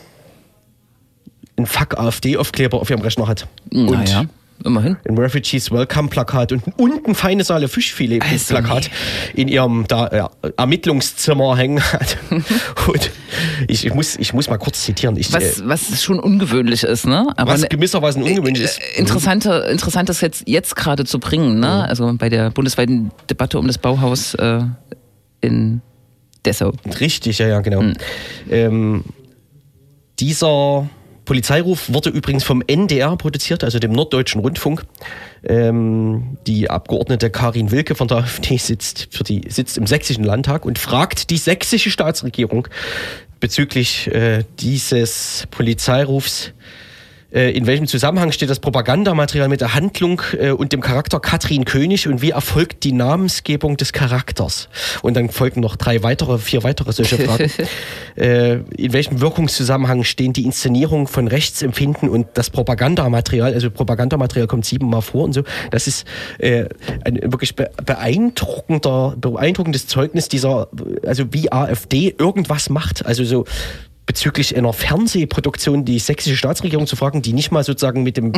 [1.57, 3.47] einen Fuck AfD-Aufkleber auf ihrem Rechner hat.
[3.71, 4.26] Naja,
[4.63, 4.97] immerhin.
[5.09, 8.91] ein Refugees Welcome Plakat und, und ein feine Saale Fischfilet Also, Plakat
[9.34, 12.17] in ihrem da, äh, Ermittlungszimmer hängen hat.
[12.88, 13.09] und
[13.67, 15.17] ich, ich, muss, ich muss mal kurz zitieren.
[15.17, 17.34] Ich, Was, äh, was schon ungewöhnlich ist, ne?
[17.36, 18.80] Aber was ne- gewissermaßen ungewöhnlich ist.
[18.80, 21.89] äh, interessante, interessant ist jetzt, jetzt gerade zu bringen, ne?
[21.89, 24.61] Also bei der bundesweiten Debatte um das Bauhaus äh,
[25.46, 25.82] in
[26.46, 26.74] Dessau.
[27.00, 27.82] Richtig, ja, ja, genau.
[27.82, 27.93] Hm.
[28.50, 29.04] Ähm,
[30.20, 30.89] dieser
[31.26, 34.86] Polizeiruf wurde übrigens vom NDR produziert, also dem Norddeutschen Rundfunk.
[35.43, 40.66] Ähm, die Abgeordnete Karin Wilke von der AfD sitzt, für die, sitzt im Sächsischen Landtag
[40.66, 42.68] und fragt die sächsische Staatsregierung
[43.39, 46.54] bezüglich äh, dieses Polizeirufs.
[47.36, 51.66] Äh, in welchem Zusammenhang steht das Propagandamaterial mit der Handlung äh, und dem Charakter Katrin
[51.66, 54.70] König und wie erfolgt die Namensgebung des Charakters?
[55.02, 57.52] Und dann folgen noch drei weitere, vier weitere solche Fragen.
[58.16, 63.54] äh, in welchem Wirkungszusammenhang stehen die Inszenierung von Rechtsempfinden und das Propagandamaterial?
[63.54, 65.44] Also Propagandamaterial kommt siebenmal vor und so.
[65.72, 66.06] Das ist
[66.40, 66.70] ein
[67.22, 70.70] wirklich be beeindruckender, beeindruckendes Zeugnis dieser,
[71.06, 73.06] also wie AfD irgendwas macht.
[73.06, 73.46] Also so
[74.06, 78.34] bezüglich einer Fernsehproduktion die sächsische Staatsregierung zu fragen, die nicht mal sozusagen mit dem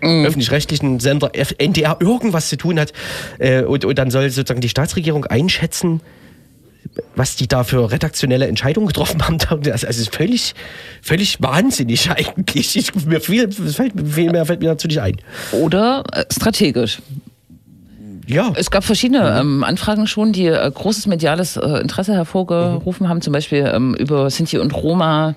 [0.00, 2.92] öffentlich-rechtlichen Sender NDR irgendwas zu tun hat.
[3.38, 6.00] Äh, und, und dann soll sozusagen die Staatsregierung einschätzen,
[7.14, 9.38] was die da für redaktionelle Entscheidungen getroffen haben.
[9.66, 10.54] Also es ist völlig,
[11.02, 12.76] völlig wahnsinnig eigentlich.
[12.76, 15.16] Ich, mir viel, fällt, viel mehr fällt mir dazu nicht ein.
[15.52, 16.98] Oder äh, strategisch.
[18.26, 23.20] Ja, Es gab verschiedene ähm, Anfragen schon, die äh, großes mediales äh, Interesse hervorgerufen haben,
[23.22, 25.34] zum Beispiel ähm, über Sinti und Roma,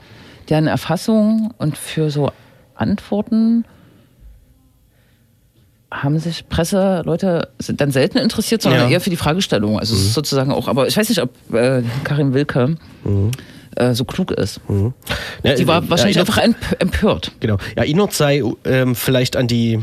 [0.49, 2.31] deren Erfassung und für so
[2.75, 3.65] Antworten
[5.91, 8.87] haben sich Presseleute dann selten interessiert, sondern Ja.
[8.87, 8.93] Mhm.
[8.93, 9.79] eher für die Fragestellung.
[9.79, 12.75] Also ist sozusagen auch, aber ich weiß nicht, ob äh, Karin Wilke
[13.75, 14.61] äh, so klug ist.
[15.43, 17.31] Ja, Die war äh, wahrscheinlich erinnert- einfach emp empört.
[17.39, 17.57] Genau.
[17.75, 19.79] Erinnert sei ähm, vielleicht an die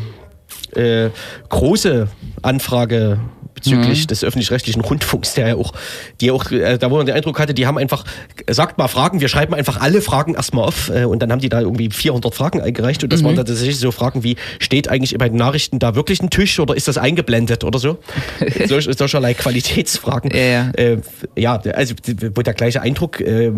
[0.77, 1.11] äh,
[1.49, 2.09] große
[2.43, 3.19] Anfrage
[3.57, 4.07] bezüglich Mhm.
[4.07, 5.73] des öffentlich-rechtlichen Rundfunks, der ja auch,
[6.21, 8.05] die ja auch, äh, da wo man den Eindruck hatte, die haben einfach,
[8.49, 11.49] sagt mal Fragen, wir schreiben einfach alle Fragen erstmal auf äh, und dann haben die
[11.49, 13.27] da irgendwie 400 Fragen eingereicht und das Mhm.
[13.27, 16.61] waren dann tatsächlich so Fragen wie, steht eigentlich bei den Nachrichten da wirklich ein Tisch
[16.61, 17.99] oder ist das eingeblendet oder so?
[18.69, 20.31] Solch, solcherlei Qualitätsfragen.
[20.33, 20.71] Ja, ja.
[20.77, 20.99] Äh,
[21.37, 21.95] ja, also
[22.35, 23.51] wo der gleiche Eindruck äh,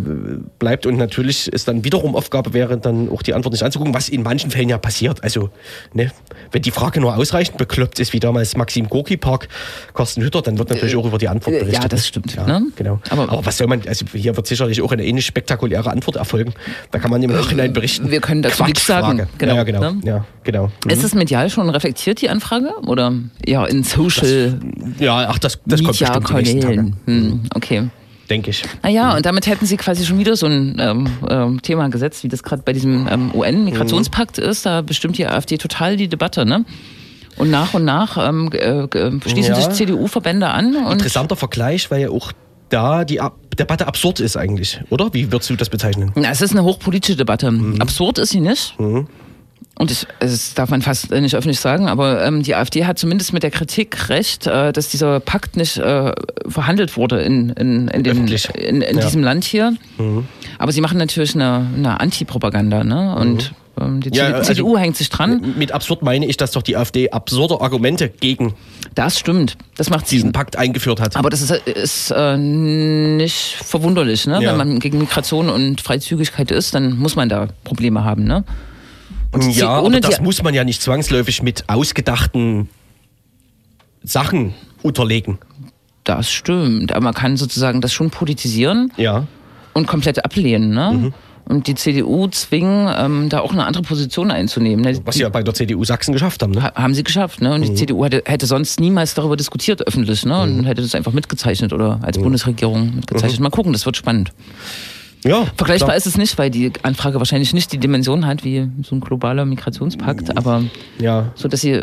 [0.58, 4.08] bleibt und natürlich ist dann wiederum Aufgabe wäre, dann auch die Antwort nicht anzugucken, was
[4.08, 5.22] in manchen Fällen ja passiert.
[5.24, 5.50] Also,
[5.92, 6.12] ne,
[6.52, 9.48] wenn die Frage nur ausreichend bekloppt ist, wie damals Maxim Gorki Park,
[9.98, 11.82] Carsten Hütter, dann wird natürlich auch über die Antwort äh, berichtet.
[11.82, 12.66] ja, das stimmt, Ja, ne?
[12.76, 13.00] genau.
[13.10, 16.54] Aber- Aber, was soll man, also hier wird sicherlich auch eine ähnlich spektakuläre Antwort erfolgen.
[16.92, 18.08] Da kann man im Nachhinein berichten.
[18.10, 19.26] wir können dazu nichts sagen.
[19.38, 19.80] Genau, Ja, genau.
[19.80, 20.00] ne?
[20.04, 20.70] Ja, genau.
[20.84, 20.90] Mhm.
[20.90, 22.70] Ist es medial schon reflektiert, die Anfrage?
[22.86, 23.12] Oder
[23.44, 24.60] ja, in Social
[25.00, 26.96] Ja, ach, das, das kommt bestimmt die nächsten Tage, Media-Kanälen?
[27.06, 27.88] Hm, okay.
[28.30, 28.62] denke ich.
[28.84, 32.28] Naja, und damit hätten sie quasi schon wieder so ein ähm, ähm, Thema gesetzt, wie
[32.28, 34.64] das gerade bei diesem ähm, UN-Migrationspakt ist.
[34.64, 36.64] Da bestimmt die AfD total die Debatte, ne?
[37.38, 39.60] Und nach und nach ähm, äh, g- äh, schließen Ja.
[39.60, 42.32] sich CDU-Verbände an Interessanter Vergleich, weil ja auch
[42.68, 45.12] da die Ab Debatte absurd ist eigentlich, oder?
[45.14, 46.12] Wie würdest du das bezeichnen?
[46.14, 47.50] Na, es ist eine hochpolitische Debatte.
[47.50, 47.80] Mhm.
[47.80, 48.74] Absurd ist sie nicht.
[48.78, 53.32] Und ich, das darf man fast nicht öffentlich sagen, aber ähm, die AfD hat zumindest
[53.32, 56.12] mit der Kritik recht, äh, dass dieser Pakt nicht äh,
[56.48, 58.48] verhandelt wurde in, in, in, Öffentlich.
[58.54, 59.04] in, in Ja.
[59.04, 59.74] diesem Land hier.
[60.58, 63.14] Aber sie machen natürlich eine, eine Antipropaganda, ne?
[63.16, 65.54] Und ähm, die Ja, CDU, also- CDU hängt sich dran.
[65.56, 68.54] Mit absurd meine ich, dass doch die AfD absurde Argumente gegen
[68.94, 69.56] Das stimmt.
[69.76, 70.32] Das macht diesen Sinn.
[70.32, 71.16] Pakt eingeführt hat.
[71.16, 74.42] Aber das ist, ist äh, nicht verwunderlich, ne?
[74.42, 74.50] Ja.
[74.50, 78.44] Wenn man gegen Migration und Freizügigkeit ist, dann muss man da Probleme haben, ne?
[79.30, 82.68] Und ja, ohne das muss man ja nicht zwangsläufig mit ausgedachten
[84.02, 85.38] Sachen unterlegen.
[86.04, 86.92] Das stimmt.
[86.92, 89.26] Aber man kann sozusagen das schon politisieren Ja.
[89.74, 90.92] und komplett ablehnen, ne?
[90.94, 91.14] Mhm.
[91.48, 94.84] Und die CDU zwingen, ähm, da auch eine andere Position einzunehmen.
[94.84, 95.00] Ne?
[95.06, 96.52] Was sie ja bei der CDU Sachsen geschafft haben.
[96.52, 96.62] Ne?
[96.62, 97.54] Ha- haben sie geschafft, ne?
[97.54, 97.64] Und Mhm.
[97.66, 100.40] die CDU hätte, hätte sonst niemals darüber diskutiert öffentlich, ne?
[100.42, 102.04] Und hätte das einfach mitgezeichnet oder Mhm.
[102.04, 103.40] als Bundesregierung mitgezeichnet.
[103.40, 104.32] Mal gucken, das wird spannend.
[105.24, 105.46] Ja.
[105.56, 105.96] Vergleichbar klar.
[105.96, 109.44] ist es nicht, weil die Anfrage wahrscheinlich nicht die Dimension hat wie so ein globaler
[109.46, 110.62] Migrationspakt, aber
[111.00, 111.32] Ja.
[111.34, 111.82] so, dass sie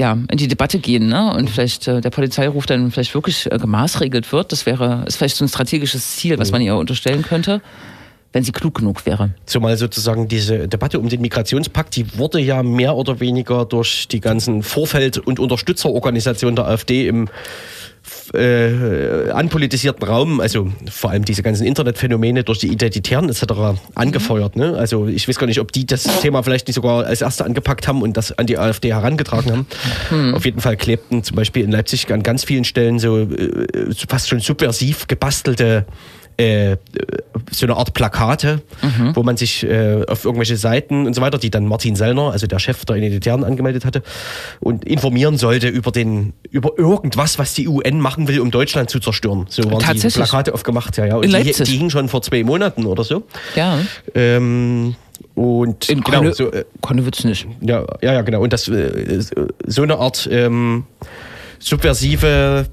[0.00, 1.34] ja in die Debatte gehen, ne?
[1.34, 4.52] Und vielleicht äh, der Polizeiruf dann vielleicht wirklich äh, gemaßregelt wird.
[4.52, 7.60] Das wäre ist vielleicht so ein strategisches Ziel, was man ihr unterstellen könnte,
[8.32, 9.30] wenn sie klug genug wäre.
[9.46, 14.20] Zumal sozusagen diese Debatte um den Migrationspakt, die wurde ja mehr oder weniger durch die
[14.20, 17.28] ganzen Vorfeld- und Unterstützerorganisationen der AfD im
[18.34, 23.44] äh, anpolitisierten Raum, also vor allem diese ganzen Internetphänomene durch die Identitären etc.
[23.94, 24.56] angefeuert.
[24.56, 24.76] Ne?
[24.76, 27.86] Also ich weiß gar nicht, ob die das Thema vielleicht nicht sogar als erste angepackt
[27.86, 29.66] haben und das an die AfD herangetragen
[30.10, 30.34] haben.
[30.34, 33.68] Auf jeden Fall klebten zum Beispiel in Leipzig an ganz vielen Stellen so äh,
[34.08, 35.86] fast schon subversiv gebastelte
[36.36, 36.76] äh,
[37.50, 38.62] so eine Art Plakate,
[39.14, 42.46] wo man sich äh, auf irgendwelche Seiten und so weiter, die dann Martin Sellner, also
[42.46, 44.02] der Chef der Identitären, angemeldet hatte
[44.60, 49.00] und informieren sollte über den über irgendwas, was die UN machen will, um Deutschland zu
[49.00, 49.46] zerstören.
[49.48, 50.08] So waren die?
[50.08, 51.16] Plakate aufgemacht, ja, ja.
[51.16, 51.68] Und In die, Leipzig?
[51.68, 53.24] die hingen schon vor zwei Monaten oder so.
[53.54, 53.78] Ja.
[54.14, 54.94] Ähm,
[55.34, 56.64] und In genau, Konne, so, äh,
[57.24, 57.46] nicht.
[57.60, 58.42] ja, ja, ja, genau.
[58.42, 59.20] Und das äh,
[59.66, 60.84] so eine Art ähm,
[61.58, 62.66] subversive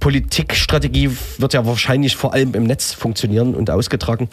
[0.00, 4.28] Politikstrategie wird ja wahrscheinlich vor allem im Netz funktionieren und ausgetragen.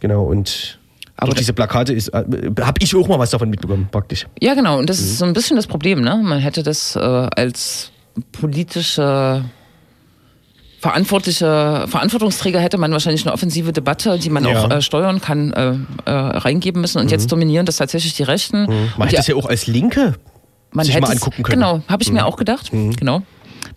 [0.00, 0.24] Genau.
[0.24, 0.78] Und
[1.16, 2.24] Aber diese Plakate ist, äh,
[2.60, 4.26] habe ich auch mal was davon mitbekommen, praktisch.
[4.40, 4.78] Ja, genau.
[4.78, 6.20] Und das ist so ein bisschen das Problem, ne?
[6.22, 7.90] Man hätte das äh, als
[8.32, 9.44] politische
[10.78, 14.62] verantwortliche Verantwortungsträger hätte man wahrscheinlich eine offensive Debatte, die man Ja.
[14.62, 15.74] auch äh, steuern kann, äh,
[16.04, 16.98] äh, reingeben müssen.
[17.00, 18.66] Und jetzt dominieren das tatsächlich die Rechten.
[18.66, 20.14] Man Und hätte es ja auch als Linke
[20.72, 21.58] man sich mal angucken können.
[21.60, 21.64] Mhm.
[21.64, 22.70] Genau, habe ich mir auch gedacht.
[22.70, 23.22] Genau.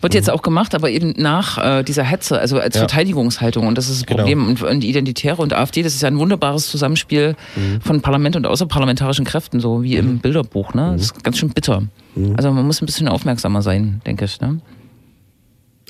[0.00, 2.80] Wird jetzt auch gemacht, aber eben nach äh, dieser Hetze, also als Ja.
[2.80, 3.66] Verteidigungshaltung.
[3.66, 4.18] Und das ist das Genau.
[4.22, 4.46] Problem.
[4.48, 7.80] Und, und die Identitäre und AfD, das ist ja ein wunderbares Zusammenspiel Mhm.
[7.82, 10.72] von Parlament und außerparlamentarischen Kräften, so wie im Bilderbuch.
[10.74, 10.92] Ne?
[10.92, 11.82] Das ist ganz schön bitter.
[12.14, 12.34] Mhm.
[12.36, 14.40] Also man muss ein bisschen aufmerksamer sein, denke ich.
[14.40, 14.60] Ne?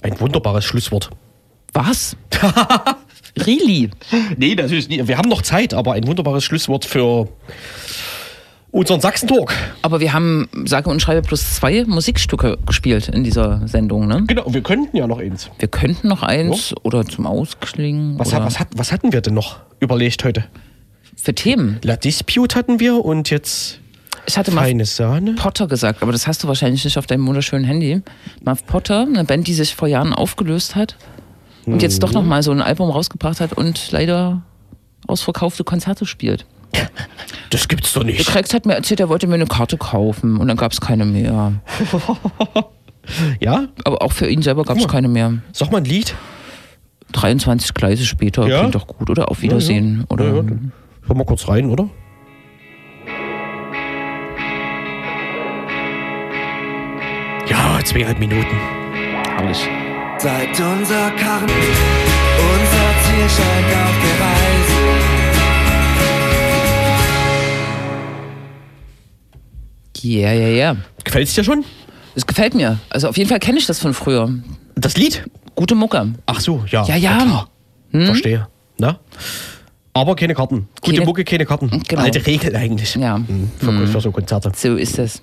[0.03, 1.11] Ein wunderbares Schlusswort.
[1.73, 2.17] Was?
[3.47, 3.91] really?
[4.37, 5.07] Nee, natürlich nicht.
[5.07, 7.29] Wir haben noch Zeit, aber ein wunderbares Schlusswort für
[8.71, 9.53] unseren Sachsen-Talk.
[9.83, 14.07] Aber wir haben, sage und schreibe, plus zwei Musikstücke gespielt in dieser Sendung.
[14.07, 14.25] Ne?
[14.27, 15.51] Genau, wir könnten ja noch eins.
[15.59, 18.19] Wir könnten noch eins oder zum Ausklingen.
[18.19, 20.45] Was, oder was, hat, was hatten wir denn noch überlegt heute?
[21.21, 21.79] für Themen.
[21.83, 23.79] La Dispute hatten wir und jetzt
[24.27, 25.35] Ich hatte mal feine Sahne.
[25.35, 28.03] Potter gesagt, aber das hast du wahrscheinlich nicht auf deinem wunderschönen Handy.
[28.45, 30.97] Muff Potter, eine Band, die sich vor Jahren aufgelöst hat
[31.67, 34.43] und jetzt doch nochmal so ein Album rausgebracht hat und leider
[35.07, 36.47] ausverkaufte Konzerte spielt.
[37.51, 38.27] Das gibt's doch Der nicht.
[38.29, 41.05] Krex hat mir erzählt, er wollte mir eine Karte kaufen und dann gab es keine
[41.05, 41.55] mehr.
[43.41, 43.65] Ja?
[43.85, 44.89] Aber auch für ihn selber gab es mal.
[44.93, 45.35] keine mehr.
[45.53, 46.15] Sag mal ein Lied.
[47.13, 48.61] 23 Gleise später, Ja?
[48.61, 49.29] klingt doch gut, oder?
[49.31, 50.05] Auf Wiedersehen.
[50.09, 50.43] Oder Ja, ja.
[50.43, 50.73] Hören
[51.19, 51.89] wir kurz rein, oder?
[57.49, 58.57] Ja, zweieinhalb Minuten.
[59.37, 59.69] herrlich.
[60.19, 64.40] Seit unser Karren unser Ziel scheint auf der Reise.
[70.03, 70.77] Ja, ja, ja.
[71.05, 71.65] Gefällt's dir schon?
[72.15, 72.79] Es gefällt mir.
[72.91, 74.31] Also auf jeden Fall kenne ich das von früher.
[74.75, 75.25] Das Lied?
[75.55, 76.15] Gute Mucke.
[76.27, 76.85] Ach so, ja.
[76.87, 77.17] Ja, ja.
[77.19, 77.51] Na klar.
[78.07, 78.49] Verstehe.
[78.79, 78.99] Na?
[79.93, 80.69] Aber keine Karten.
[80.81, 81.69] Gute Keine- Mucke, keine Karten.
[81.89, 82.03] Genau.
[82.03, 82.95] Alte Regel eigentlich.
[82.95, 83.17] Ja.
[83.17, 84.53] Hm, Für, für so Konzerte.
[84.55, 85.23] So ist es.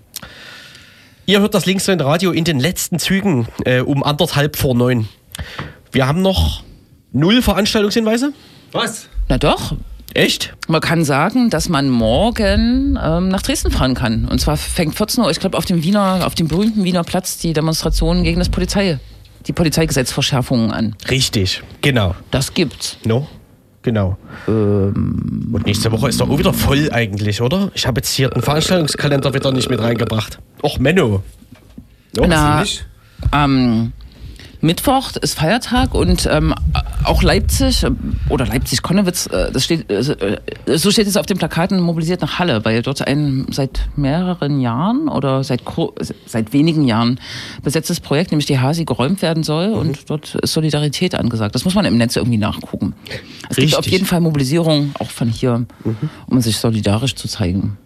[1.26, 5.08] Ihr hört das Linksdrehende Radio in den letzten Zügen äh, um anderthalb vor neun.
[5.92, 6.64] Wir haben noch
[7.12, 8.34] null Veranstaltungshinweise.
[8.72, 9.08] Was?
[9.30, 9.74] Na doch.
[10.14, 10.56] Echt?
[10.68, 14.26] Man kann sagen, dass man morgen ähm, nach Dresden fahren kann.
[14.26, 17.38] Und zwar fängt 14 Uhr, ich glaube, auf dem Wiener, auf dem berühmten Wiener Platz
[17.38, 19.00] die Demonstration gegen das Polizei,
[19.46, 20.96] die Polizeigesetzverschärfungen an.
[21.10, 22.16] Richtig, genau.
[22.32, 22.98] Das gibt's.
[23.06, 23.28] No?
[23.84, 24.18] Genau.
[24.48, 25.50] Ähm.
[25.54, 27.72] Und nächste Woche ist doch auch wieder voll eigentlich, oder?
[27.74, 30.40] Ich habe jetzt hier den Veranstaltungskalender wieder nicht mit reingebracht.
[30.62, 31.24] Och, Menno.
[32.14, 32.86] Na, nicht?
[33.32, 33.94] am
[34.62, 36.54] Mittwoch ist Feiertag und ähm,
[37.08, 37.92] auch Leipzig äh,
[38.30, 40.00] oder Leipzig-Konnewitz, äh, das steht, äh,
[40.68, 44.60] äh, so steht es auf den Plakaten, mobilisiert nach Halle, weil dort ein seit mehreren
[44.60, 45.62] Jahren oder seit,
[46.26, 47.20] seit wenigen Jahren
[47.64, 49.74] besetztes Projekt, nämlich die Hasi, geräumt werden soll Mhm.
[49.76, 51.56] und dort ist Solidarität angesagt.
[51.56, 52.94] Das muss man im Netz irgendwie nachgucken.
[53.50, 53.76] Es gibt Richtig.
[53.78, 55.96] auf jeden Fall Mobilisierung, auch von hier, Mhm.
[56.28, 57.78] um sich solidarisch zu zeigen.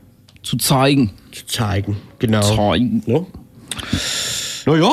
[0.43, 1.11] Zu zeigen.
[1.31, 1.97] Zu zeigen.
[2.19, 2.41] Genau.
[2.55, 3.03] Zeigen.
[3.05, 3.19] Ja.
[4.65, 4.89] Naja.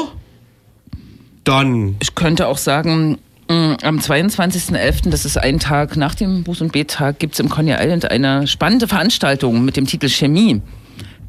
[1.45, 1.97] Dann.
[2.01, 3.19] Ich könnte auch sagen,
[3.49, 7.73] am 22.11., das ist ein Tag nach dem Buß- und Bet-Tag, gibt es im Coney
[7.73, 10.61] Island eine spannende Veranstaltung mit dem Titel Chemie.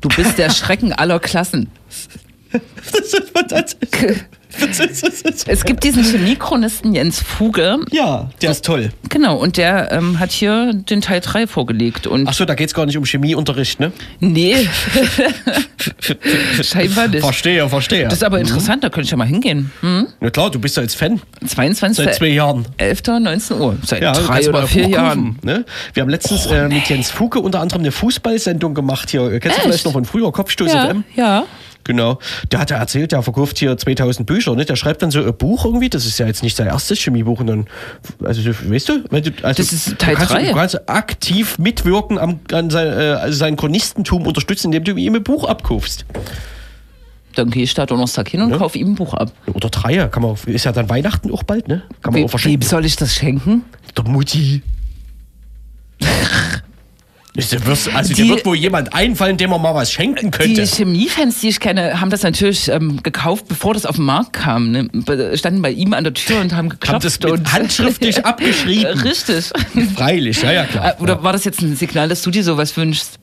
[0.01, 1.69] Du bist der Schrecken aller Klassen.
[5.47, 7.77] Es gibt diesen Chemiechronisten Jens Fuge.
[7.91, 8.89] ja, der ist toll.
[9.09, 12.07] Genau, und der ähm, hat hier den Teil 3 vorgelegt.
[12.25, 13.91] Achso, da geht es gar nicht um Chemieunterricht, ne?
[14.19, 14.55] nee,
[16.63, 17.21] scheinbar nicht.
[17.21, 18.03] Verstehe, verstehe.
[18.05, 19.71] Das ist aber interessant, da könnte ich ja mal hingehen.
[19.81, 20.07] Hm?
[20.19, 21.21] Na klar, du bist ja jetzt Fan.
[21.45, 22.05] 22.
[22.05, 22.65] Seit zwei Jahren.
[22.77, 23.01] 11.
[23.19, 23.77] 19 Uhr.
[23.85, 25.37] Seit Ja, du drei oder vier Jahren.
[25.43, 25.65] Ne?
[25.93, 29.29] Wir haben letztens äh, mit Jens Fuke unter anderem eine Fußballsendung gemacht hier.
[29.39, 29.61] Kennst du Echt?
[29.61, 31.03] vielleicht noch von früher, Kopfstoß Ja, FM?
[31.15, 31.43] ja.
[31.89, 32.19] Genau.
[32.51, 34.53] Der hat ja erzählt, der verkauft hier 2000 Bücher.
[34.55, 34.63] Ne?
[34.63, 35.89] Der schreibt dann so ein Buch irgendwie.
[35.89, 37.39] Das ist ja jetzt nicht sein erstes Chemiebuch.
[37.39, 37.65] Und dann,
[38.23, 39.03] also, so, weißt du?
[39.09, 40.45] Wenn du also, Das ist Teil du kannst, drei.
[40.49, 45.15] Du kannst aktiv mitwirken am, an sein, äh, also sein Chronistentum unterstützen, indem du ihm
[45.15, 46.05] ein Buch abkaufst.
[47.33, 48.57] Dann gehe ich da Donnerstag hin und Ja.
[48.59, 49.31] kaufe ihm ein Buch ab.
[49.51, 50.09] Oder Dreier.
[50.09, 51.81] Kann man, ist ja dann Weihnachten auch bald, ne?
[52.03, 52.61] Kann man Wem, auch verschenken.
[52.61, 53.63] wem soll ich das schenken?
[53.97, 54.61] Der Mutti.
[57.93, 60.61] Also Die- dir wird wohl jemand einfallen, dem man mal was schenken könnte.
[60.61, 64.33] Die Chemiefans, die ich kenne, haben das natürlich ähm, gekauft, bevor das auf den Markt
[64.33, 64.71] kam.
[64.71, 64.89] Ne?
[65.35, 66.93] Standen bei ihm an der Tür und haben geklopft.
[66.93, 68.99] Haben das und handschriftlich abgeschrieben.
[69.01, 69.51] Richtig.
[69.95, 70.95] Freilich, ja, ja, klar.
[70.99, 73.15] Äh, Oder war das jetzt ein Signal, dass du dir sowas wünschst?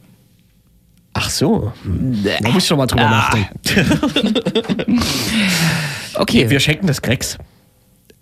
[1.19, 1.73] Ach so.
[2.43, 3.59] Da muss ich noch mal drüber nachdenken.
[6.15, 7.37] Okay, Wir schenken das Grex.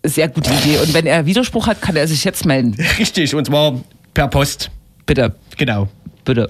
[0.05, 0.79] sehr gute Idee.
[0.79, 2.75] Und wenn er Widerspruch hat, kann er sich jetzt melden.
[2.99, 3.81] Richtig, und zwar
[4.15, 4.71] per Post.
[5.07, 5.89] Bitte, Genau.
[6.25, 6.49] bitte.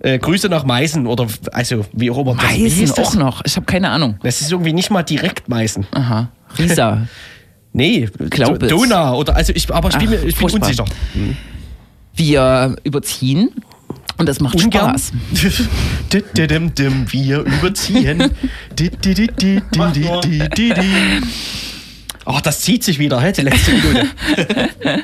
[0.00, 2.34] Äh, Grüße nach Meißen oder also wie auch immer.
[2.34, 2.98] Meißen das?
[2.98, 3.42] auch noch.
[3.44, 4.18] Ich habe keine Ahnung.
[4.24, 5.86] Das ist irgendwie nicht mal direkt Meißen.
[5.92, 6.28] Aha.
[6.58, 7.06] Riesa.
[7.74, 8.70] Nee, Glaub Do- es.
[8.70, 10.84] Donau oder also ich aber ich bin, Ach, mir, ich bin unsicher.
[12.14, 13.48] Wir überziehen
[14.18, 14.90] und das macht Ungern.
[14.98, 15.12] Spaß.
[17.08, 18.30] Wir überziehen.
[22.24, 24.06] Ach, das zieht sich wieder, hä, die letzte Minute.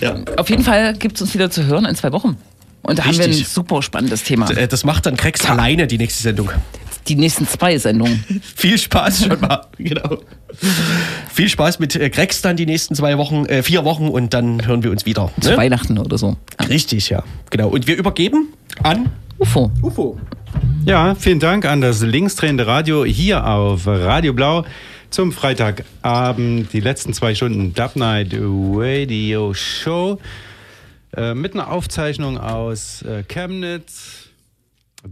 [0.00, 0.16] ja.
[0.36, 2.36] Auf jeden Fall gibt es uns wieder zu hören in zwei Wochen.
[2.82, 3.48] Und da haben wir ein Richtig.
[3.48, 4.50] super spannendes Thema.
[4.50, 6.50] Äh, Das macht dann Krex alleine die nächste Sendung.
[7.08, 8.22] Die nächsten zwei Sendungen.
[8.56, 9.66] Viel Spaß schon mal.
[9.78, 10.18] genau.
[11.32, 14.66] Viel Spaß mit äh, Krex dann die nächsten zwei Wochen, äh, vier Wochen und dann
[14.66, 15.30] hören wir uns wieder.
[15.40, 15.56] Zu Ne?
[15.56, 16.36] Weihnachten oder so.
[16.68, 17.22] Richtig, ja.
[17.50, 17.68] Genau.
[17.68, 18.48] Und wir übergeben
[18.82, 19.70] an UFO.
[19.82, 20.18] UFO.
[20.84, 24.64] Ja, vielen Dank an das linksdrehende Radio hier auf Radio Blau
[25.10, 26.72] zum Freitagabend.
[26.72, 30.20] Die letzten zwei Stunden Dub Night Radio Show
[31.16, 34.30] äh, mit einer Aufzeichnung aus äh, Chemnitz.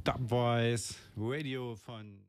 [0.05, 2.16] Dub Voice Radio von.